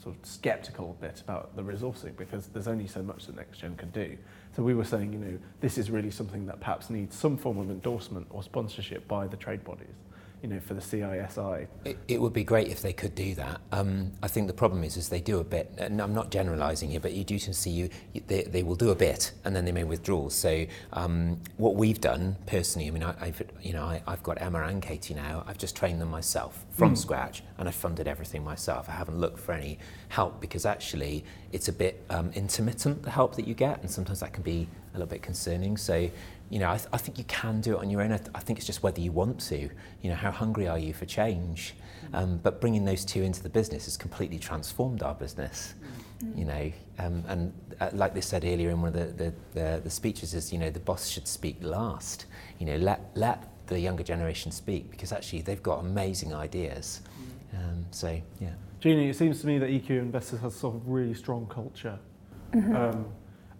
sort 0.00 0.14
of 0.14 0.24
sceptical 0.24 0.96
a 0.98 1.02
bit 1.04 1.20
about 1.20 1.56
the 1.56 1.62
resourcing 1.62 2.16
because 2.16 2.46
there's 2.48 2.68
only 2.68 2.86
so 2.86 3.02
much 3.02 3.26
that 3.26 3.36
NextGen 3.36 3.76
can 3.76 3.90
do. 3.90 4.16
So 4.54 4.62
we 4.62 4.74
were 4.74 4.84
saying, 4.84 5.12
you 5.12 5.18
know, 5.18 5.38
this 5.60 5.76
is 5.76 5.90
really 5.90 6.10
something 6.12 6.46
that 6.46 6.60
perhaps 6.60 6.88
needs 6.88 7.16
some 7.16 7.36
form 7.36 7.58
of 7.58 7.68
endorsement 7.68 8.28
or 8.30 8.44
sponsorship 8.44 9.08
by 9.08 9.26
the 9.26 9.36
trade 9.36 9.64
bodies, 9.64 9.96
you 10.42 10.48
know, 10.48 10.60
for 10.60 10.74
the 10.74 10.80
CISI. 10.80 11.66
It, 11.84 11.98
it 12.06 12.20
would 12.20 12.32
be 12.32 12.44
great 12.44 12.68
if 12.68 12.80
they 12.82 12.92
could 12.92 13.14
do 13.14 13.34
that. 13.34 13.60
Um, 13.72 14.12
I 14.22 14.28
think 14.28 14.46
the 14.46 14.52
problem 14.52 14.84
is, 14.84 14.96
is 14.96 15.08
they 15.08 15.20
do 15.20 15.40
a 15.40 15.44
bit, 15.44 15.72
and 15.78 16.00
I'm 16.00 16.14
not 16.14 16.30
generalising 16.30 16.90
here, 16.90 17.00
but 17.00 17.12
you 17.12 17.24
do 17.24 17.38
see 17.38 17.70
you, 17.70 17.90
they, 18.26 18.42
they 18.42 18.62
will 18.62 18.76
do 18.76 18.90
a 18.90 18.94
bit 18.94 19.32
and 19.44 19.54
then 19.54 19.64
they 19.64 19.72
may 19.72 19.84
withdraw. 19.84 20.28
So 20.28 20.66
um, 20.92 21.40
what 21.56 21.74
we've 21.74 22.00
done 22.00 22.36
personally, 22.46 22.88
I 22.88 22.90
mean, 22.90 23.02
I, 23.02 23.14
I've, 23.20 23.42
you 23.62 23.72
know, 23.72 23.84
I, 23.84 24.02
I've 24.06 24.22
got 24.22 24.40
Emma 24.40 24.62
and 24.62 24.80
Katie 24.82 25.14
now. 25.14 25.44
I've 25.46 25.58
just 25.58 25.74
trained 25.74 26.00
them 26.00 26.10
myself 26.10 26.64
from 26.70 26.94
scratch, 26.94 27.42
and 27.58 27.68
I've 27.68 27.74
funded 27.74 28.06
everything 28.06 28.44
myself. 28.44 28.88
I 28.88 28.92
haven't 28.92 29.18
looked 29.18 29.40
for 29.40 29.52
any 29.52 29.78
help 30.08 30.40
because 30.40 30.64
actually 30.64 31.24
it's 31.52 31.68
a 31.68 31.72
bit 31.72 32.04
um, 32.10 32.30
intermittent 32.34 33.02
the 33.02 33.10
help 33.10 33.34
that 33.36 33.46
you 33.46 33.54
get, 33.54 33.80
and 33.80 33.90
sometimes 33.90 34.20
that 34.20 34.32
can 34.32 34.42
be 34.42 34.68
a 34.94 34.98
little 34.98 35.08
bit 35.08 35.22
concerning. 35.22 35.76
So 35.76 36.08
you 36.50 36.58
know, 36.58 36.70
I, 36.70 36.76
th- 36.76 36.88
I 36.92 36.96
think 36.96 37.18
you 37.18 37.24
can 37.24 37.60
do 37.60 37.74
it 37.76 37.80
on 37.80 37.90
your 37.90 38.00
own. 38.00 38.12
I, 38.12 38.16
th- 38.16 38.30
I 38.34 38.40
think 38.40 38.58
it's 38.58 38.66
just 38.66 38.82
whether 38.82 39.00
you 39.00 39.12
want 39.12 39.40
to. 39.48 39.58
You 40.02 40.10
know, 40.10 40.14
how 40.14 40.30
hungry 40.30 40.66
are 40.66 40.78
you 40.78 40.94
for 40.94 41.04
change? 41.04 41.74
Um, 42.14 42.38
but 42.38 42.60
bringing 42.60 42.84
those 42.84 43.04
two 43.04 43.22
into 43.22 43.42
the 43.42 43.50
business 43.50 43.84
has 43.84 43.96
completely 43.96 44.38
transformed 44.38 45.02
our 45.02 45.14
business. 45.14 45.74
You 46.34 46.46
know, 46.46 46.72
um, 46.98 47.22
and 47.28 47.52
uh, 47.80 47.90
like 47.92 48.12
they 48.12 48.20
said 48.20 48.44
earlier 48.44 48.70
in 48.70 48.80
one 48.80 48.88
of 48.88 48.94
the, 48.94 49.24
the, 49.24 49.34
the, 49.54 49.80
the 49.84 49.90
speeches, 49.90 50.34
is 50.34 50.52
you 50.52 50.58
know 50.58 50.68
the 50.68 50.80
boss 50.80 51.08
should 51.08 51.28
speak 51.28 51.58
last. 51.60 52.26
You 52.58 52.66
know, 52.66 52.76
let 52.76 53.00
let 53.14 53.48
the 53.68 53.78
younger 53.78 54.02
generation 54.02 54.50
speak 54.50 54.90
because 54.90 55.12
actually 55.12 55.42
they've 55.42 55.62
got 55.62 55.78
amazing 55.80 56.34
ideas. 56.34 57.02
Um, 57.54 57.86
so 57.92 58.20
yeah. 58.40 58.50
Jeannie, 58.80 59.10
it 59.10 59.16
seems 59.16 59.40
to 59.42 59.46
me 59.46 59.58
that 59.58 59.70
EQ 59.70 59.90
Investors 59.90 60.40
has 60.40 60.54
sort 60.56 60.74
of 60.76 60.88
really 60.88 61.14
strong 61.14 61.46
culture. 61.46 61.98
Um, 62.54 63.06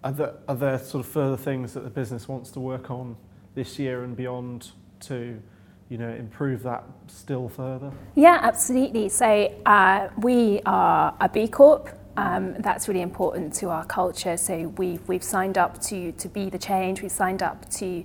are, 0.08 0.12
there, 0.12 0.34
are 0.48 0.54
there 0.54 0.78
sort 0.78 1.04
of 1.04 1.12
further 1.12 1.36
things 1.36 1.74
that 1.74 1.84
the 1.84 1.90
business 1.90 2.26
wants 2.28 2.50
to 2.52 2.60
work 2.60 2.90
on 2.90 3.16
this 3.54 3.78
year 3.78 4.04
and 4.04 4.16
beyond 4.16 4.70
to, 5.00 5.40
you 5.90 5.98
know, 5.98 6.08
improve 6.08 6.62
that 6.62 6.84
still 7.08 7.48
further? 7.48 7.92
Yeah, 8.14 8.38
absolutely. 8.42 9.10
So 9.10 9.54
uh, 9.66 10.08
we 10.18 10.60
are 10.64 11.14
a 11.20 11.28
B 11.28 11.46
Corp. 11.46 11.90
Um, 12.16 12.54
that's 12.60 12.88
really 12.88 13.02
important 13.02 13.52
to 13.54 13.68
our 13.68 13.84
culture. 13.84 14.36
So 14.38 14.68
we've, 14.78 15.06
we've 15.08 15.22
signed 15.22 15.58
up 15.58 15.80
to, 15.82 16.12
to 16.12 16.28
be 16.28 16.48
the 16.48 16.58
change. 16.58 17.02
We've 17.02 17.12
signed 17.12 17.42
up 17.42 17.68
to 17.72 18.04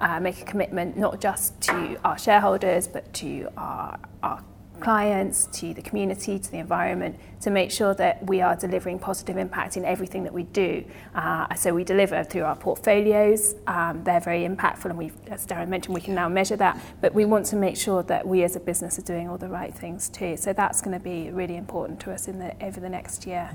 uh, 0.00 0.18
make 0.20 0.42
a 0.42 0.44
commitment 0.44 0.98
not 0.98 1.20
just 1.20 1.60
to 1.62 1.98
our 2.04 2.18
shareholders, 2.18 2.88
but 2.88 3.12
to 3.14 3.48
our, 3.56 3.98
our 4.24 4.42
clients, 4.80 5.46
to 5.46 5.72
the 5.74 5.82
community, 5.82 6.38
to 6.38 6.50
the 6.50 6.58
environment, 6.58 7.18
to 7.40 7.50
make 7.50 7.70
sure 7.70 7.94
that 7.94 8.24
we 8.26 8.40
are 8.40 8.56
delivering 8.56 8.98
positive 8.98 9.36
impact 9.36 9.76
in 9.76 9.84
everything 9.84 10.24
that 10.24 10.32
we 10.32 10.44
do. 10.44 10.84
Uh, 11.14 11.54
so 11.54 11.74
we 11.74 11.84
deliver 11.84 12.24
through 12.24 12.42
our 12.42 12.56
portfolios. 12.56 13.54
Um, 13.66 14.04
they're 14.04 14.20
very 14.20 14.42
impactful, 14.42 14.86
and 14.86 14.98
we, 14.98 15.12
as 15.28 15.46
Darren 15.46 15.68
mentioned, 15.68 15.94
we 15.94 16.00
can 16.00 16.14
now 16.14 16.28
measure 16.28 16.56
that. 16.56 16.80
But 17.00 17.14
we 17.14 17.24
want 17.24 17.46
to 17.46 17.56
make 17.56 17.76
sure 17.76 18.02
that 18.04 18.26
we 18.26 18.42
as 18.42 18.56
a 18.56 18.60
business 18.60 18.98
are 18.98 19.02
doing 19.02 19.28
all 19.28 19.38
the 19.38 19.48
right 19.48 19.74
things 19.74 20.08
too. 20.08 20.36
So 20.36 20.52
that's 20.52 20.80
going 20.80 20.96
to 20.96 21.02
be 21.02 21.30
really 21.30 21.56
important 21.56 22.00
to 22.00 22.12
us 22.12 22.28
in 22.28 22.38
the 22.38 22.54
over 22.64 22.80
the 22.80 22.88
next 22.88 23.26
year. 23.26 23.50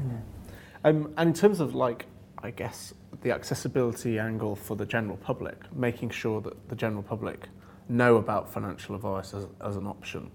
Um, 0.84 1.14
and 1.18 1.30
in 1.30 1.34
terms 1.34 1.60
of 1.60 1.76
like, 1.76 2.06
I 2.42 2.52
guess, 2.52 2.94
the 3.22 3.32
accessibility 3.32 4.18
angle 4.18 4.56
for 4.56 4.76
the 4.78 4.86
general 4.86 5.18
public, 5.18 5.58
making 5.74 6.12
sure 6.12 6.42
that 6.42 6.70
the 6.70 6.76
general 6.76 7.04
public 7.04 7.50
know 7.90 8.18
about 8.18 8.52
financial 8.52 8.96
advice 8.96 9.34
as, 9.34 9.48
as 9.62 9.76
an 9.76 9.88
option, 9.88 10.32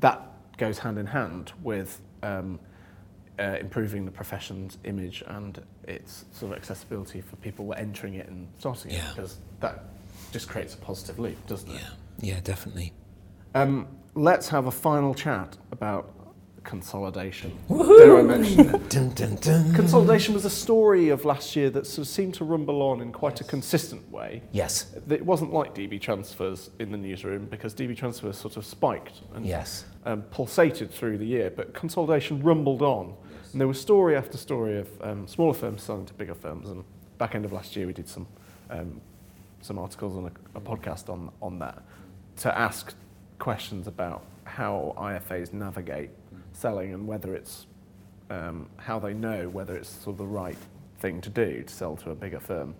that 0.00 0.26
goes 0.58 0.78
hand 0.78 0.98
in 0.98 1.06
hand 1.06 1.52
with 1.62 2.00
um, 2.22 2.58
uh, 3.38 3.56
improving 3.60 4.04
the 4.04 4.10
profession's 4.10 4.78
image 4.84 5.22
and 5.26 5.62
its 5.88 6.26
sort 6.32 6.52
of 6.52 6.58
accessibility 6.58 7.20
for 7.20 7.36
people 7.36 7.72
entering 7.76 8.14
it 8.14 8.28
and 8.28 8.46
starting 8.58 8.90
it, 8.90 9.02
because 9.14 9.38
that 9.60 9.84
just 10.32 10.48
creates 10.48 10.74
a 10.74 10.78
positive 10.78 11.18
loop, 11.18 11.46
doesn't 11.46 11.70
it? 11.70 11.80
Yeah. 11.80 11.88
Yeah, 12.22 12.40
definitely. 12.44 12.92
Um, 13.54 13.88
let's 14.14 14.48
have 14.50 14.66
a 14.66 14.70
final 14.70 15.14
chat 15.14 15.56
about 15.72 16.12
consolidation. 16.64 17.56
Dare 17.68 18.18
I 18.18 18.22
mention 18.22 18.74
it? 18.74 18.90
Dun, 18.90 19.10
dun, 19.10 19.36
dun. 19.36 19.72
Consolidation 19.74 20.34
was 20.34 20.44
a 20.44 20.50
story 20.50 21.08
of 21.08 21.24
last 21.24 21.56
year 21.56 21.70
that 21.70 21.86
sort 21.86 22.06
of 22.06 22.08
seemed 22.08 22.34
to 22.34 22.44
rumble 22.44 22.82
on 22.82 23.00
in 23.00 23.12
quite 23.12 23.40
a 23.40 23.44
consistent 23.44 24.10
way. 24.10 24.42
Yes. 24.52 24.94
It 25.08 25.24
wasn't 25.24 25.52
like 25.52 25.74
DB 25.74 26.00
transfers 26.00 26.70
in 26.78 26.92
the 26.92 26.98
newsroom 26.98 27.46
because 27.46 27.74
DB 27.74 27.96
transfers 27.96 28.36
sort 28.38 28.56
of 28.56 28.64
spiked 28.64 29.20
and 29.34 29.44
Yes. 29.46 29.84
um, 30.04 30.22
pulsated 30.30 30.90
through 30.90 31.18
the 31.18 31.26
year, 31.26 31.50
but 31.50 31.72
consolidation 31.74 32.42
rumbled 32.42 32.82
on. 32.82 33.14
And 33.52 33.60
there 33.60 33.68
was 33.68 33.80
story 33.80 34.16
after 34.16 34.38
story 34.38 34.78
of 34.78 34.88
um, 35.02 35.26
smaller 35.26 35.54
firms 35.54 35.82
selling 35.82 36.06
to 36.06 36.14
bigger 36.14 36.34
firms. 36.34 36.68
And 36.70 36.84
back 37.18 37.34
end 37.34 37.44
of 37.44 37.52
last 37.52 37.74
year, 37.74 37.86
we 37.86 37.92
did 37.92 38.08
some 38.08 38.26
um, 38.70 39.00
some 39.62 39.78
articles 39.78 40.16
on 40.16 40.24
a, 40.26 40.58
a 40.58 40.60
podcast 40.60 41.10
on 41.10 41.30
on 41.42 41.58
that 41.58 41.82
to 42.38 42.56
ask 42.56 42.94
questions 43.40 43.86
about 43.88 44.24
how 44.44 44.94
IFAs 44.96 45.52
navigate 45.52 46.10
selling 46.60 46.92
and 46.92 47.06
whether 47.06 47.34
it's 47.34 47.66
um, 48.28 48.68
how 48.76 48.98
they 48.98 49.14
know 49.14 49.48
whether 49.48 49.74
it's 49.76 49.88
sort 49.88 50.14
of 50.14 50.18
the 50.18 50.26
right 50.26 50.58
thing 50.98 51.20
to 51.22 51.30
do 51.30 51.62
to 51.62 51.72
sell 51.72 51.96
to 51.96 52.10
a 52.10 52.14
bigger 52.14 52.38
firm. 52.38 52.74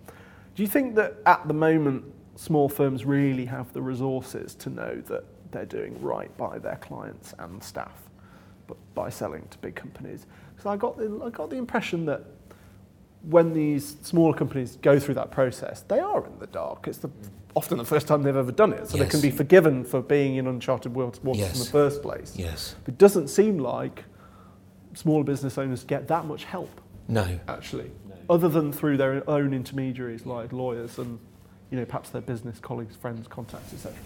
Do 0.55 0.63
you 0.63 0.69
think 0.69 0.95
that 0.97 1.17
at 1.27 1.49
the 1.49 1.55
moment 1.55 2.05
small 2.37 2.69
firms 2.69 3.05
really 3.05 3.47
have 3.47 3.73
the 3.73 3.83
resources 3.83 4.55
to 4.57 4.71
know 4.71 5.03
that 5.07 5.25
they're 5.51 5.65
doing 5.65 6.01
right 6.01 6.35
by 6.37 6.59
their 6.59 6.77
clients 6.77 7.35
and 7.39 7.63
staff, 7.63 8.09
but 8.67 8.77
by 8.95 9.09
selling 9.09 9.47
to 9.51 9.59
big 9.59 9.75
companies? 9.75 10.27
Because 10.55 10.67
I 10.67 10.77
got 10.77 10.97
the, 10.97 11.21
I 11.25 11.31
got 11.31 11.51
the 11.51 11.57
impression 11.57 12.05
that 12.07 12.25
when 13.23 13.53
these 13.53 13.97
smaller 14.03 14.35
companies 14.35 14.77
go 14.83 14.99
through 14.99 15.15
that 15.15 15.31
process, 15.31 15.83
they 15.89 15.99
are 15.99 16.25
in 16.27 16.39
the 16.39 16.47
dark. 16.47 16.89
It's 16.89 16.99
the, 16.99 17.11
often 17.55 17.79
the 17.79 17.85
first 17.85 18.07
time 18.07 18.23
they've 18.23 18.35
ever 18.37 18.53
done 18.53 18.73
it, 18.73 18.89
so 18.89 18.97
Yes. 18.97 19.07
they 19.07 19.11
can 19.11 19.21
be 19.21 19.31
forgiven 19.31 19.85
for 19.85 20.01
being 20.01 20.37
in 20.37 20.47
uncharted 20.47 20.95
waters 20.95 21.19
in 21.25 21.59
the 21.59 21.69
first 21.71 22.03
place. 22.03 22.35
Yes. 22.37 22.77
It 22.87 22.97
doesn't 22.99 23.29
seem 23.29 23.59
like 23.59 24.05
smaller 24.95 25.23
business 25.25 25.59
owners 25.59 25.85
get 25.85 26.09
that 26.09 26.25
much 26.25 26.45
help, 26.45 26.81
No. 27.09 27.39
actually, 27.47 27.91
other 28.29 28.49
than 28.49 28.73
through 28.73 28.97
their 28.97 29.29
own 29.29 29.53
intermediaries 29.53 30.25
like 30.25 30.53
lawyers 30.53 30.99
and, 30.99 31.19
you 31.71 31.79
know, 31.79 31.85
perhaps 31.85 32.11
their 32.11 32.23
business 32.23 32.59
colleagues, 32.59 32.97
friends, 32.97 33.27
contacts, 33.29 33.73
etc. 33.75 33.97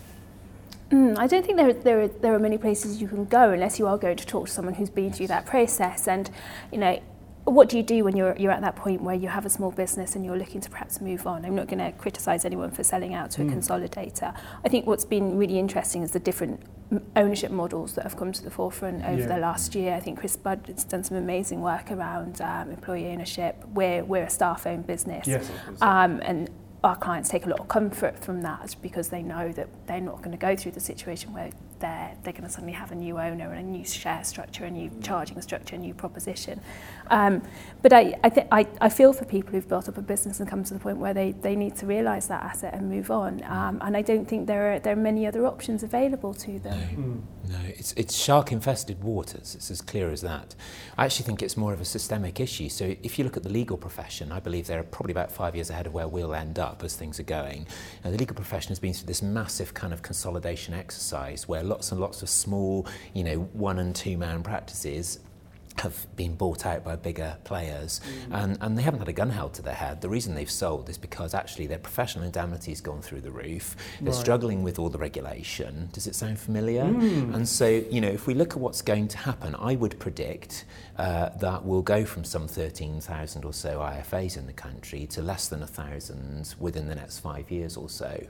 Mm, 0.90 1.16
I 1.18 1.27
don't 1.27 1.44
think 1.44 1.57
there, 1.57 1.72
there, 1.72 2.00
are, 2.03 2.09
there 2.09 2.35
are 2.35 2.38
many 2.38 2.59
places 2.59 3.00
you 3.00 3.09
can 3.09 3.24
go 3.24 3.53
unless 3.53 3.79
you 3.79 3.87
are 3.87 3.96
going 3.96 4.16
to 4.16 4.27
talk 4.27 4.46
to 4.46 4.53
someone 4.53 4.74
who's 4.74 4.90
been 4.90 5.12
through 5.12 5.29
that 5.29 5.46
process. 5.46 6.07
And, 6.07 6.31
you 6.70 6.79
know, 6.79 7.00
what 7.45 7.69
do 7.69 7.77
you 7.77 7.83
do 7.83 8.05
when 8.05 8.17
you're, 8.17 8.35
you're 8.37 8.51
at 8.53 8.63
that 8.63 8.75
point 8.77 9.03
where 9.03 9.15
you 9.15 9.29
have 9.29 9.45
a 9.45 9.51
small 9.51 9.71
business 9.71 10.17
and 10.17 10.25
you're 10.25 10.37
looking 10.37 10.61
to 10.63 10.71
perhaps 10.71 11.01
move 11.01 11.27
on? 11.27 11.45
I'm 11.45 11.55
not 11.55 11.69
going 11.69 11.79
to 11.79 11.93
criticise 11.99 12.45
anyone 12.45 12.71
for 12.71 12.83
selling 12.83 13.13
out 13.15 13.31
to 13.33 13.43
a 13.43 13.45
consolidator. 13.45 14.35
I 14.65 14.69
think 14.69 14.87
what's 14.87 15.05
been 15.05 15.37
really 15.37 15.59
interesting 15.59 16.03
is 16.03 16.13
the 16.13 16.21
different 16.21 16.61
ownership 17.17 17.51
models 17.51 17.95
that 17.95 18.05
have 18.05 18.17
come 18.17 18.33
to 18.33 18.43
the 18.43 18.51
forefront 18.51 19.05
over 19.05 19.21
Yeah. 19.21 19.27
the 19.27 19.39
last 19.39 19.75
year. 19.75 19.95
I 19.95 20.01
think 20.01 20.19
Chris 20.19 20.37
Budd 20.37 20.63
has 20.69 20.85
done 20.85 21.05
some 21.05 21.17
amazing 21.17 21.61
work 21.61 21.91
around 21.91 22.41
um, 22.41 22.71
employee 22.71 23.09
ownership. 23.09 23.63
We're, 23.75 24.05
we're 24.05 24.25
a 24.25 24.31
staff-owned 24.31 24.87
business. 24.87 25.27
Yes. 25.27 25.51
Um, 25.83 26.21
and 26.25 26.49
our 26.83 26.97
clients 26.97 27.29
take 27.31 27.47
a 27.47 27.49
lot 27.49 27.61
of 27.61 27.69
comfort 27.69 28.23
from 28.23 28.43
that 28.43 28.77
because 28.83 29.09
they 29.09 29.23
know 29.23 29.53
that 29.53 29.69
they're 29.87 30.01
not 30.01 30.19
going 30.19 30.33
to 30.33 30.37
go 30.37 30.55
through 30.55 30.73
the 30.73 30.81
situation 30.81 31.33
where 31.33 31.51
they're, 31.85 32.16
they're 32.23 32.33
going 32.33 32.44
to 32.44 32.51
suddenly 32.51 32.73
have 32.73 32.92
a 32.92 32.94
new 32.94 33.18
owner 33.18 33.53
and 33.53 33.61
a 33.61 33.70
new 33.70 33.85
share 33.85 34.25
structure, 34.25 34.64
a 34.64 34.70
new 34.70 34.90
charging 35.03 35.40
structure, 35.42 35.77
a 35.77 35.79
new 35.79 35.92
proposition. 35.92 36.59
Um, 37.09 37.42
but 37.83 37.92
I, 37.92 38.18
I, 38.25 38.31
th- 38.31 38.47
I, 38.51 38.66
I 38.81 38.88
feel 38.88 39.12
for 39.12 39.27
people 39.27 39.53
who've 39.53 39.68
built 39.68 39.87
up 39.90 39.99
a 39.99 40.03
business 40.03 40.40
and 40.40 40.49
come 40.49 40.64
to 40.64 40.73
the 40.73 40.81
point 40.81 40.97
where 40.97 41.12
they, 41.12 41.33
they 41.33 41.55
need 41.55 41.77
to 41.77 41.87
realise 41.87 42.27
that 42.29 42.42
asset 42.42 42.73
and 42.73 42.88
move 42.88 43.11
on. 43.11 43.42
Um, 43.44 43.79
and 43.83 43.97
I 43.97 44.01
don't 44.01 44.27
think 44.27 44.47
there 44.47 44.73
are, 44.73 44.79
there 44.79 44.94
are 44.94 45.05
many 45.11 45.27
other 45.27 45.47
options 45.47 45.83
available 45.83 46.33
to 46.35 46.59
them. 46.59 47.27
No, 47.47 47.59
no, 47.59 47.64
it's, 47.66 47.92
it's 47.92 48.16
shark 48.16 48.51
infested 48.51 49.05
waters. 49.05 49.55
It's 49.55 49.70
as 49.70 49.83
clear 49.83 50.11
as 50.11 50.23
that. 50.23 50.55
I 50.97 51.05
actually 51.05 51.27
think 51.27 51.42
it's 51.42 51.59
more 51.59 51.75
of 51.75 51.81
a 51.83 51.85
systemic 51.85 52.40
issue. 52.40 52.70
So, 52.70 52.97
if 53.03 53.18
you 53.18 53.25
look 53.25 53.37
at 53.37 53.42
the 53.42 53.51
legal 53.51 53.77
profession, 53.77 54.33
I 54.33 54.40
believe 54.40 54.66
they're 54.66 54.83
probably 54.83 55.12
about 55.12 55.31
five 55.31 55.55
years 55.55 55.68
ahead 55.68 55.87
of 55.87 55.92
where 55.92 56.09
we'll 56.09 56.35
end 56.35 56.59
up 56.59 56.83
as 56.83 56.97
things 56.97 57.20
are 57.20 57.25
going. 57.25 57.66
And 58.03 58.14
the 58.14 58.18
legal 58.18 58.35
profession 58.35 58.70
has 58.70 58.79
been 58.79 58.94
through 58.94 59.09
this 59.09 59.20
massive 59.20 59.75
kind 59.75 59.92
of 59.92 60.01
consolidation 60.01 60.73
exercise 60.73 61.47
where 61.47 61.62
lots 61.62 61.74
and 61.93 62.01
lots 62.01 62.23
of 62.23 62.29
small, 62.29 62.87
you 63.13 63.25
know, 63.25 63.39
one 63.53 63.79
and 63.79 63.95
two 63.95 64.17
man 64.17 64.43
practices 64.43 65.19
have 65.79 66.07
been 66.15 66.37
bought 66.37 66.65
out 66.65 66.85
by 66.85 66.95
bigger 66.95 67.37
players 67.43 68.01
and, 68.31 68.57
and 68.61 68.79
they 68.79 68.83
haven't 68.83 69.01
had 69.01 69.09
a 69.09 69.13
gun 69.13 69.29
held 69.29 69.53
to 69.53 69.61
their 69.61 69.75
head. 69.75 70.01
The 70.01 70.09
reason 70.09 70.37
they've 70.37 70.49
sold 70.49 70.89
is 70.89 70.97
because 70.97 71.35
actually 71.35 71.67
their 71.67 71.81
professional 71.81 72.25
indemnity 72.25 72.71
has 72.71 72.81
gone 72.81 73.03
through 73.03 73.23
the 73.23 73.33
roof. 73.33 73.75
They're 74.01 74.13
Right. 74.13 74.21
struggling 74.21 74.63
with 74.63 74.79
all 74.79 74.89
the 74.89 74.99
regulation. 74.99 75.89
Does 75.93 76.07
it 76.07 76.15
sound 76.15 76.39
familiar? 76.39 76.85
And 76.85 77.49
so, 77.49 77.67
you 77.67 78.01
know, 78.01 78.07
if 78.09 78.29
we 78.29 78.35
look 78.35 78.53
at 78.53 78.59
what's 78.59 78.83
going 78.83 79.09
to 79.09 79.19
happen, 79.19 79.57
I 79.59 79.75
would 79.75 79.99
predict 79.99 80.65
uh, 80.97 81.31
that 81.41 81.65
we'll 81.65 81.83
go 81.83 82.05
from 82.05 82.23
some 82.23 82.47
13,000 82.47 83.45
or 83.45 83.53
so 83.53 83.81
IFAs 83.81 84.37
in 84.37 84.47
the 84.47 84.53
country 84.53 85.07
to 85.09 85.23
less 85.23 85.49
than 85.49 85.61
a 85.61 85.67
thousand 85.67 86.55
within 86.61 86.87
the 86.87 86.95
next 86.95 87.19
five 87.19 87.51
years 87.51 87.77
or 87.77 87.89
so. 87.89 88.25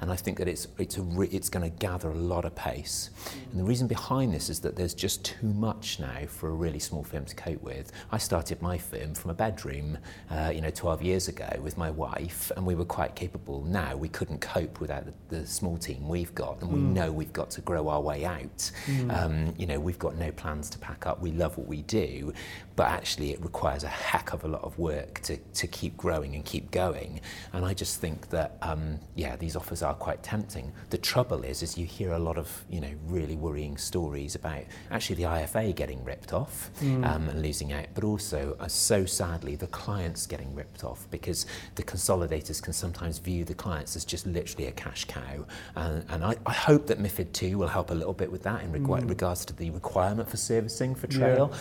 And 0.00 0.10
I 0.10 0.16
think 0.16 0.38
that 0.38 0.48
it's, 0.48 0.68
it's, 0.78 0.96
a 0.98 1.02
re- 1.02 1.28
it's 1.30 1.48
going 1.48 1.68
to 1.68 1.76
gather 1.78 2.10
a 2.10 2.14
lot 2.14 2.44
of 2.44 2.54
pace. 2.54 3.10
And 3.50 3.60
the 3.60 3.64
reason 3.64 3.86
behind 3.86 4.32
this 4.34 4.50
is 4.50 4.60
that 4.60 4.76
there's 4.76 4.94
just 4.94 5.24
too 5.24 5.46
much 5.46 6.00
now 6.00 6.26
for 6.26 6.48
a 6.48 6.52
really 6.52 6.78
small 6.78 7.04
firm 7.04 7.24
to 7.24 7.34
cope 7.34 7.62
with. 7.62 7.92
I 8.10 8.18
started 8.18 8.60
my 8.60 8.78
firm 8.78 9.14
from 9.14 9.30
a 9.30 9.34
bedroom, 9.34 9.98
uh, 10.30 10.52
you 10.54 10.60
know, 10.60 10.70
12 10.70 11.02
years 11.02 11.28
ago 11.28 11.48
with 11.62 11.76
my 11.76 11.90
wife, 11.90 12.50
and 12.56 12.66
we 12.66 12.74
were 12.74 12.84
quite 12.84 13.14
capable. 13.14 13.62
Now 13.62 13.96
we 13.96 14.08
couldn't 14.08 14.40
cope 14.40 14.80
without 14.80 15.04
the, 15.06 15.12
the 15.28 15.46
small 15.46 15.76
team 15.76 16.08
we've 16.08 16.34
got, 16.34 16.60
and 16.62 16.72
we 16.72 16.80
know 16.80 17.12
we've 17.12 17.32
got 17.32 17.50
to 17.52 17.60
grow 17.60 17.88
our 17.88 18.00
way 18.00 18.24
out. 18.24 18.70
Um, 19.10 19.54
you 19.58 19.66
know, 19.66 19.78
we've 19.78 19.98
got 19.98 20.16
no 20.16 20.30
plans 20.32 20.70
to 20.70 20.78
pack 20.78 21.06
up. 21.06 21.20
We 21.20 21.32
love 21.32 21.56
what 21.58 21.66
we 21.66 21.82
do, 21.82 22.32
but 22.76 22.86
actually 22.86 23.32
it 23.32 23.42
requires 23.42 23.84
a 23.84 23.88
heck 23.88 24.32
of 24.32 24.44
a 24.44 24.48
lot 24.48 24.62
of 24.62 24.78
work 24.78 25.20
to, 25.20 25.36
to 25.36 25.66
keep 25.66 25.96
growing 25.96 26.34
and 26.34 26.44
keep 26.44 26.70
going. 26.70 27.20
And 27.52 27.64
I 27.64 27.74
just 27.74 28.00
think 28.00 28.30
that, 28.30 28.56
um, 28.62 28.98
yeah, 29.14 29.36
these 29.36 29.56
offers 29.56 29.82
are 29.82 29.94
quite 29.94 30.22
tempting. 30.22 30.72
The 30.90 30.98
trouble 30.98 31.44
is, 31.44 31.62
is 31.62 31.76
you 31.76 31.86
hear 31.86 32.12
a 32.12 32.18
lot 32.18 32.38
of, 32.38 32.64
you 32.70 32.80
know, 32.80 32.92
really 33.06 33.36
worrying 33.36 33.76
stories 33.76 34.34
about 34.34 34.62
actually 34.90 35.16
the 35.16 35.24
IFA 35.24 35.74
getting 35.74 36.02
ripped 36.04 36.32
off 36.32 36.70
um, 36.82 37.28
and 37.28 37.42
losing 37.42 37.72
out, 37.72 37.86
but 37.94 38.04
also, 38.04 38.56
uh, 38.60 38.68
so 38.68 39.04
sadly, 39.04 39.56
the 39.56 39.66
clients 39.68 40.26
getting 40.26 40.54
ripped 40.54 40.84
off 40.84 41.06
because 41.10 41.46
the 41.74 41.82
consolidators 41.82 42.62
can 42.62 42.72
sometimes 42.72 43.18
view 43.18 43.44
the 43.44 43.54
clients 43.54 43.96
as 43.96 44.04
just 44.04 44.26
literally 44.26 44.66
a 44.66 44.72
cash 44.72 45.04
cow. 45.04 45.44
And, 45.76 46.04
and 46.08 46.24
I, 46.24 46.36
I 46.46 46.52
hope 46.52 46.86
that 46.86 46.98
MIFID 46.98 47.32
2 47.32 47.58
will 47.58 47.68
help 47.68 47.90
a 47.90 47.94
little 47.94 48.12
bit 48.14 48.30
with 48.30 48.42
that 48.44 48.62
in 48.62 48.72
regu- 48.72 49.08
regards 49.08 49.44
to 49.46 49.54
the 49.54 49.70
requirement 49.70 50.28
for 50.28 50.36
servicing 50.36 50.94
for 50.94 51.06
trail. 51.06 51.52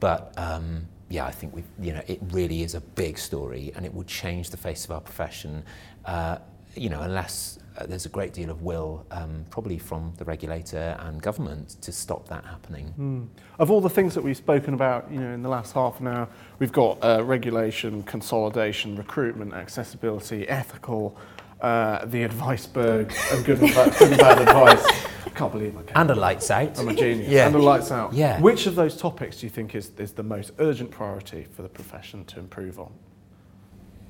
But 0.00 0.34
um, 0.36 0.86
yeah, 1.08 1.26
I 1.26 1.30
think 1.30 1.54
we, 1.54 1.62
you 1.80 1.92
know, 1.92 2.02
it 2.06 2.20
really 2.30 2.62
is 2.62 2.74
a 2.74 2.80
big 2.80 3.18
story, 3.18 3.72
and 3.76 3.84
it 3.84 3.94
will 3.94 4.04
change 4.04 4.50
the 4.50 4.56
face 4.56 4.84
of 4.84 4.90
our 4.90 5.00
profession. 5.00 5.62
Uh, 6.04 6.38
you 6.76 6.88
know, 6.88 7.00
unless 7.02 7.58
uh, 7.78 7.86
there's 7.86 8.06
a 8.06 8.08
great 8.08 8.32
deal 8.32 8.50
of 8.50 8.62
will, 8.62 9.04
um, 9.10 9.44
probably 9.50 9.78
from 9.78 10.12
the 10.18 10.24
regulator 10.24 10.96
and 11.00 11.20
government, 11.20 11.76
to 11.82 11.92
stop 11.92 12.28
that 12.28 12.44
happening. 12.44 13.28
Of 13.58 13.70
all 13.70 13.80
the 13.80 13.90
things 13.90 14.14
that 14.14 14.22
we've 14.22 14.36
spoken 14.36 14.74
about, 14.74 15.10
you 15.10 15.20
know, 15.20 15.32
in 15.32 15.42
the 15.42 15.48
last 15.48 15.74
half 15.74 16.00
an 16.00 16.06
hour, 16.06 16.28
we've 16.58 16.72
got 16.72 17.02
uh, 17.02 17.22
regulation, 17.24 18.02
consolidation, 18.04 18.96
recruitment, 18.96 19.52
accessibility, 19.52 20.48
ethical, 20.48 21.16
uh, 21.60 22.04
the 22.06 22.22
advice 22.22 22.66
berg, 22.66 23.12
and 23.32 23.44
good 23.44 23.60
and 23.60 23.74
bad, 23.74 23.98
good 23.98 24.12
and 24.12 24.20
bad 24.20 24.38
advice. 24.40 25.06
I 25.30 25.38
can't 25.38 25.52
believe 25.52 25.76
I 25.76 25.82
can. 25.82 25.96
And 25.96 26.10
a 26.10 26.14
lights 26.14 26.50
out. 26.50 26.78
I'm 26.78 26.88
a 26.88 26.94
genius. 26.94 27.28
Yeah. 27.28 27.46
And 27.46 27.54
the 27.54 27.60
lights 27.60 27.90
out. 27.90 28.12
Yeah. 28.12 28.40
Which 28.40 28.66
of 28.66 28.74
those 28.74 28.96
topics 28.96 29.38
do 29.38 29.46
you 29.46 29.50
think 29.50 29.74
is, 29.74 29.92
is 29.98 30.12
the 30.12 30.22
most 30.22 30.52
urgent 30.58 30.90
priority 30.90 31.46
for 31.54 31.62
the 31.62 31.68
profession 31.68 32.24
to 32.26 32.40
improve 32.40 32.78
on? 32.78 32.92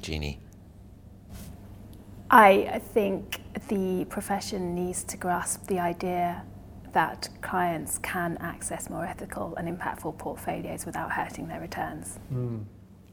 Jeannie. 0.00 0.40
I 2.30 2.80
think 2.92 3.40
the 3.68 4.06
profession 4.08 4.74
needs 4.74 5.02
to 5.04 5.16
grasp 5.16 5.66
the 5.66 5.80
idea 5.80 6.44
that 6.92 7.28
clients 7.40 7.98
can 7.98 8.36
access 8.40 8.88
more 8.88 9.04
ethical 9.04 9.56
and 9.56 9.68
impactful 9.68 10.16
portfolios 10.18 10.86
without 10.86 11.12
hurting 11.12 11.48
their 11.48 11.60
returns. 11.60 12.18
Hmm. 12.28 12.58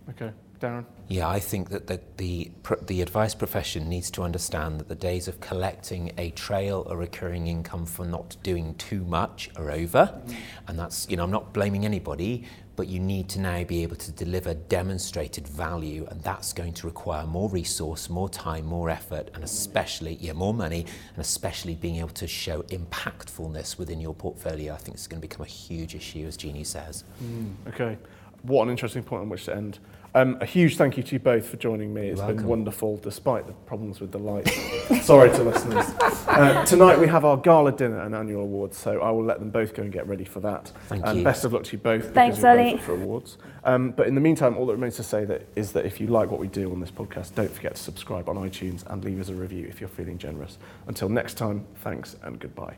Okay, 0.09 0.31
Darren. 0.59 0.85
Yeah, 1.07 1.29
I 1.29 1.39
think 1.39 1.69
that 1.69 1.87
the, 1.87 1.99
the, 2.17 2.51
the 2.85 3.01
advice 3.01 3.33
profession 3.33 3.87
needs 3.87 4.11
to 4.11 4.23
understand 4.23 4.79
that 4.79 4.89
the 4.89 4.95
days 4.95 5.27
of 5.27 5.39
collecting 5.39 6.11
a 6.17 6.31
trail 6.31 6.85
or 6.89 6.97
recurring 6.97 7.47
income 7.47 7.85
for 7.85 8.05
not 8.05 8.35
doing 8.43 8.75
too 8.75 9.03
much 9.05 9.49
are 9.55 9.71
over. 9.71 10.21
And 10.67 10.77
that's, 10.77 11.07
you 11.09 11.15
know, 11.15 11.23
I'm 11.23 11.31
not 11.31 11.53
blaming 11.53 11.85
anybody, 11.85 12.43
but 12.75 12.87
you 12.87 12.99
need 12.99 13.27
to 13.29 13.39
now 13.39 13.63
be 13.63 13.81
able 13.81 13.95
to 13.95 14.11
deliver 14.11 14.53
demonstrated 14.53 15.47
value, 15.47 16.05
and 16.11 16.21
that's 16.21 16.53
going 16.53 16.73
to 16.73 16.85
require 16.85 17.25
more 17.25 17.49
resource, 17.49 18.09
more 18.09 18.29
time, 18.29 18.65
more 18.65 18.89
effort, 18.89 19.31
and 19.33 19.43
especially, 19.43 20.17
yeah, 20.21 20.33
more 20.33 20.53
money, 20.53 20.81
and 20.81 21.17
especially 21.17 21.73
being 21.73 21.95
able 21.95 22.09
to 22.09 22.27
show 22.27 22.61
impactfulness 22.63 23.79
within 23.79 23.99
your 23.99 24.13
portfolio. 24.13 24.73
I 24.73 24.77
think 24.77 24.95
it's 24.95 25.07
going 25.07 25.19
to 25.19 25.27
become 25.27 25.43
a 25.43 25.49
huge 25.49 25.95
issue, 25.95 26.27
as 26.27 26.37
Jeannie 26.37 26.63
says. 26.63 27.03
Mm, 27.23 27.55
okay, 27.69 27.97
what 28.43 28.63
an 28.63 28.69
interesting 28.69 29.03
point 29.03 29.23
on 29.23 29.29
which 29.29 29.45
to 29.45 29.55
end. 29.55 29.79
Um, 30.17 30.35
a 30.41 30.45
huge 30.47 30.77
thank 30.77 30.97
you 30.97 31.03
to 31.03 31.13
you 31.13 31.19
both 31.19 31.47
for 31.47 31.57
joining 31.57 31.93
me. 31.93 32.09
It's 32.09 32.19
You're 32.19 32.33
been 32.33 32.47
wonderful, 32.47 32.97
despite 32.97 33.45
the 33.45 33.53
problems 33.53 33.99
with 33.99 34.11
the 34.11 34.17
lights. 34.17 34.51
Sorry 35.05 35.29
to 35.29 35.43
listeners. 35.43 35.85
Uh, 36.27 36.65
tonight 36.65 36.99
we 36.99 37.05
have 37.05 37.23
our 37.23 37.37
gala 37.37 37.71
dinner 37.71 38.01
and 38.01 38.15
annual 38.15 38.41
awards, 38.41 38.77
so 38.77 38.99
I 38.99 39.11
will 39.11 39.23
let 39.23 39.37
them 39.37 39.51
both 39.51 39.75
go 39.75 39.83
and 39.83 39.91
get 39.91 40.07
ready 40.07 40.23
for 40.23 40.39
that. 40.39 40.71
Thank 40.87 41.05
and 41.05 41.19
you. 41.19 41.23
best 41.23 41.45
of 41.45 41.53
luck 41.53 41.65
to 41.65 41.73
you 41.73 41.77
both. 41.77 42.15
Thanks, 42.15 42.39
you're 42.39 42.49
Ollie. 42.49 42.77
for 42.79 42.93
awards. 42.93 43.37
Um, 43.63 43.91
but 43.91 44.07
in 44.07 44.15
the 44.15 44.21
meantime, 44.21 44.57
all 44.57 44.65
that 44.65 44.73
remains 44.73 44.95
to 44.95 45.03
say 45.03 45.23
that 45.25 45.47
is 45.55 45.71
that 45.73 45.85
if 45.85 46.01
you 46.01 46.07
like 46.07 46.31
what 46.31 46.39
we 46.39 46.47
do 46.47 46.71
on 46.71 46.79
this 46.79 46.89
podcast, 46.89 47.35
don't 47.35 47.51
forget 47.51 47.75
to 47.75 47.81
subscribe 47.81 48.27
on 48.27 48.37
iTunes 48.37 48.87
and 48.87 49.05
leave 49.05 49.21
us 49.21 49.29
a 49.29 49.35
review 49.35 49.67
if 49.69 49.79
you're 49.79 49.87
feeling 49.87 50.17
generous. 50.17 50.57
Until 50.87 51.09
next 51.09 51.35
time, 51.35 51.63
thanks 51.75 52.15
and 52.23 52.39
goodbye. 52.39 52.77